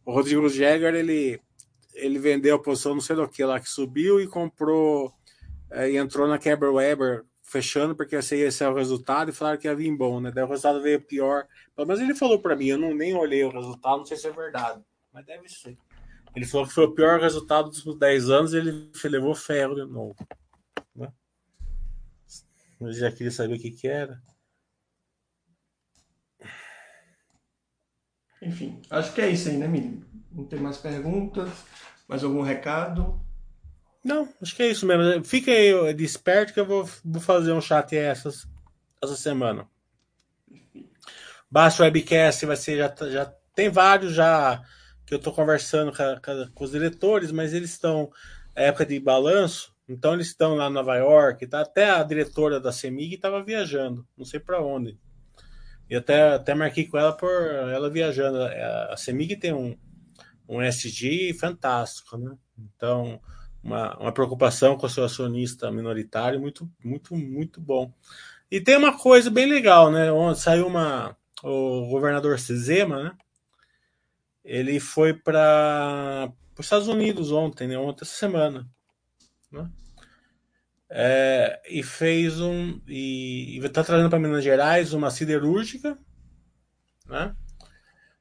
[0.05, 1.41] o Rodrigo Jäger, ele,
[1.95, 5.11] ele vendeu a posição não sei do que lá que subiu e comprou
[5.71, 9.59] é, e entrou na quebra Weber fechando, porque esse, esse é o resultado, e falaram
[9.59, 10.31] que ia vir bom, né?
[10.31, 11.45] Daí o resultado veio pior.
[11.85, 14.31] Mas ele falou para mim, eu não nem olhei o resultado, não sei se é
[14.31, 14.81] verdade,
[15.11, 15.77] mas deve ser.
[16.33, 19.83] Ele falou que foi o pior resultado dos 10 anos e ele levou ferro de
[19.83, 20.15] novo.
[20.95, 21.11] Né?
[22.79, 24.21] Mas já queria saber o que, que era.
[28.41, 30.01] Enfim, acho que é isso aí, né, Mili?
[30.31, 31.49] Não tem mais perguntas?
[32.07, 33.21] Mais algum recado?
[34.03, 35.23] Não, acho que é isso mesmo.
[35.23, 38.47] Fica aí desperto que eu vou, vou fazer um chat essas,
[39.01, 39.67] essa semana.
[41.49, 44.61] Baixa o webcast, vai ser, já, já tem vários já
[45.05, 48.09] que eu estou conversando com, com, os diretores, mas eles estão
[48.55, 51.61] é época de balanço, então eles estão lá em Nova York, tá?
[51.61, 54.97] Até a diretora da CEMIG estava viajando, não sei para onde.
[55.89, 58.37] E até, até marquei com ela por ela viajando.
[58.89, 59.77] A CEMIG tem um,
[60.47, 62.33] um SG fantástico, né?
[62.57, 63.21] Então,
[63.63, 67.93] uma, uma preocupação com o seu acionista minoritário muito, muito, muito bom.
[68.49, 70.11] E tem uma coisa bem legal, né?
[70.11, 71.15] Onde saiu uma.
[71.43, 73.11] O governador Zema, né?
[74.43, 77.77] Ele foi para os Estados Unidos ontem, né?
[77.77, 78.67] Ontem, essa semana.
[79.51, 79.69] Né?
[80.89, 82.81] É, e fez um.
[82.87, 85.97] E está trazendo para Minas Gerais uma siderúrgica,
[87.07, 87.33] né?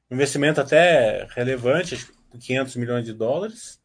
[0.09, 2.07] investimento até relevante,
[2.39, 3.80] 500 milhões de dólares.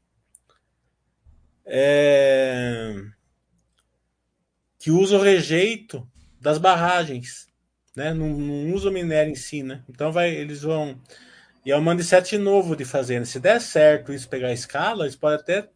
[1.67, 2.95] É,
[4.79, 6.09] que usa o rejeito
[6.41, 7.49] das barragens,
[7.95, 8.15] né?
[8.15, 9.83] Não, não usa o minério em si, né?
[9.89, 11.01] Então vai, eles vão
[11.67, 13.19] e é um mindset novo de fazer.
[13.19, 13.25] Né?
[13.25, 15.69] Se der certo isso pegar a escala, eles podem até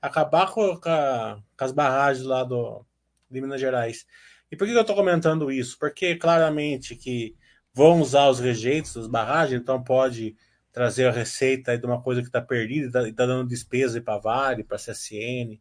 [0.00, 2.82] acabar com, a, com as barragens lá do,
[3.30, 4.06] de Minas Gerais.
[4.50, 5.78] E por que eu estou comentando isso?
[5.78, 7.36] Porque claramente que
[7.74, 10.34] vão usar os rejeitos das barragens, então pode
[10.74, 14.16] trazer a receita de uma coisa que está perdida e está tá dando despesa para
[14.16, 15.58] a Vale, para a CSN,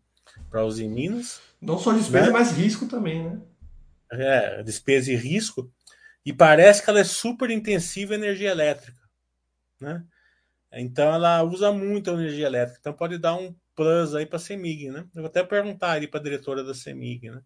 [0.50, 1.40] para os Minas.
[1.62, 2.32] Não só despesa, né?
[2.32, 3.40] mas risco também, né?
[4.12, 5.72] É, despesa e risco.
[6.26, 9.04] E parece que ela é super intensiva em energia elétrica
[9.84, 10.04] né?
[10.72, 14.40] Então ela usa muito a energia elétrica, então pode dar um plus aí para a
[14.40, 15.06] CEMIG, né?
[15.14, 17.42] Eu vou até perguntar ali para a diretora da CEMIG, né?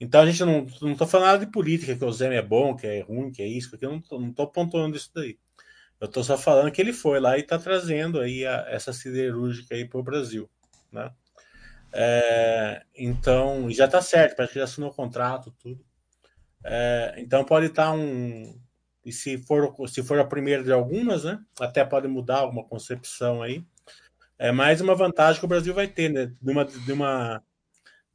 [0.00, 2.74] Então a gente não não tô falando nada de política, que o Zé é bom,
[2.74, 5.38] que é ruim, que é isso, porque eu não tô, não tô pontuando isso daí.
[6.00, 9.74] Eu estou só falando que ele foi lá e está trazendo aí a, essa siderúrgica
[9.74, 10.48] aí para o Brasil,
[10.90, 11.12] né?
[11.92, 15.84] É, então já está certo, parece que já assinou o contrato, tudo.
[16.64, 18.58] É, então pode estar tá um,
[19.04, 21.38] e se for, se for a primeira de algumas, né?
[21.58, 23.64] Até pode mudar alguma concepção aí.
[24.38, 26.32] É mais uma vantagem que o Brasil vai ter, né?
[26.40, 27.42] De uma, de uma,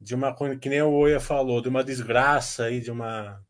[0.00, 3.44] de uma que nem o Oia falou, de uma desgraça aí, de uma,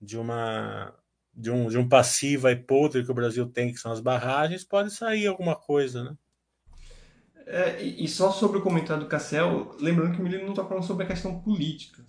[0.00, 0.94] de uma,
[1.40, 4.62] de um, de um passivo aí podre que o Brasil tem, que são as barragens,
[4.64, 6.14] pode sair alguma coisa, né?
[7.46, 10.84] É, e só sobre o comentário do Cassel, lembrando que o menino não está falando
[10.84, 12.00] sobre a questão política.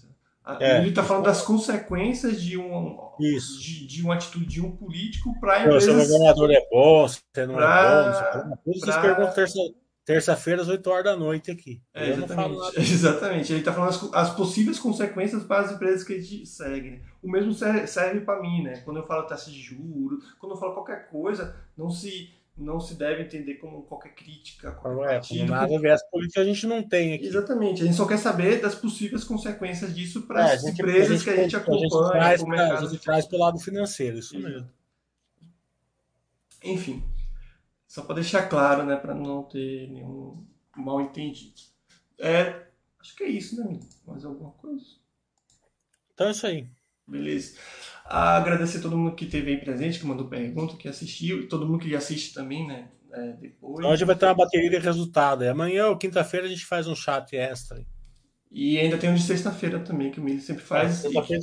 [0.59, 0.79] É.
[0.79, 5.61] Ele está falando das consequências de, um, de, de, uma atitude de um político para
[5.61, 5.83] empresas...
[5.83, 9.01] Se o governador é bom, se não pra, é bom, Todos pra...
[9.01, 9.59] perguntam terça,
[10.05, 11.81] terça-feira às 8 horas da noite aqui.
[11.93, 12.79] É, exatamente.
[12.79, 13.53] exatamente.
[13.53, 16.91] Ele está falando as, as, possíveis consequências para as empresas que a gente segue.
[16.91, 17.01] Né?
[17.21, 18.81] O mesmo serve, serve para mim, né?
[18.83, 22.95] Quando eu falo taxa de juros, quando eu falo qualquer coisa, não se não se
[22.95, 24.71] deve entender como qualquer crítica.
[24.73, 27.25] Qualquer é, partido, nada a ver as políticas a gente não tem aqui.
[27.25, 31.13] Exatamente, a gente só quer saber das possíveis consequências disso para é, as empresas a
[31.13, 32.21] gente, que a gente acompanha.
[32.21, 34.69] A gente traz, a gente traz para o lado financeiro, isso mesmo.
[36.63, 37.03] Enfim,
[37.91, 41.59] só para deixar claro, né, para não ter nenhum mal entendido.
[42.17, 42.67] É,
[43.01, 43.85] acho que é isso, né, amigo?
[44.07, 44.85] Mais alguma coisa?
[46.13, 46.69] Então é isso aí.
[47.05, 47.57] Beleza.
[48.05, 51.67] Agradecer a todo mundo que esteve aí presente, que mandou pergunta, que assistiu, e todo
[51.67, 52.87] mundo que assiste também, né?
[53.11, 53.85] É, depois.
[53.85, 55.43] Hoje vai ter uma bateria de resultado.
[55.43, 57.85] E amanhã ou quinta-feira a gente faz um chat extra.
[58.49, 61.03] E ainda tem um de sexta-feira também, que o Mili sempre faz.
[61.03, 61.41] É, sexta-feira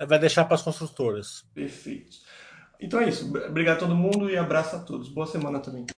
[0.00, 0.06] e...
[0.06, 1.44] vai deixar para as construtoras.
[1.52, 2.18] Perfeito.
[2.82, 3.32] Então é isso.
[3.48, 5.08] Obrigado a todo mundo e abraço a todos.
[5.08, 5.86] Boa semana também.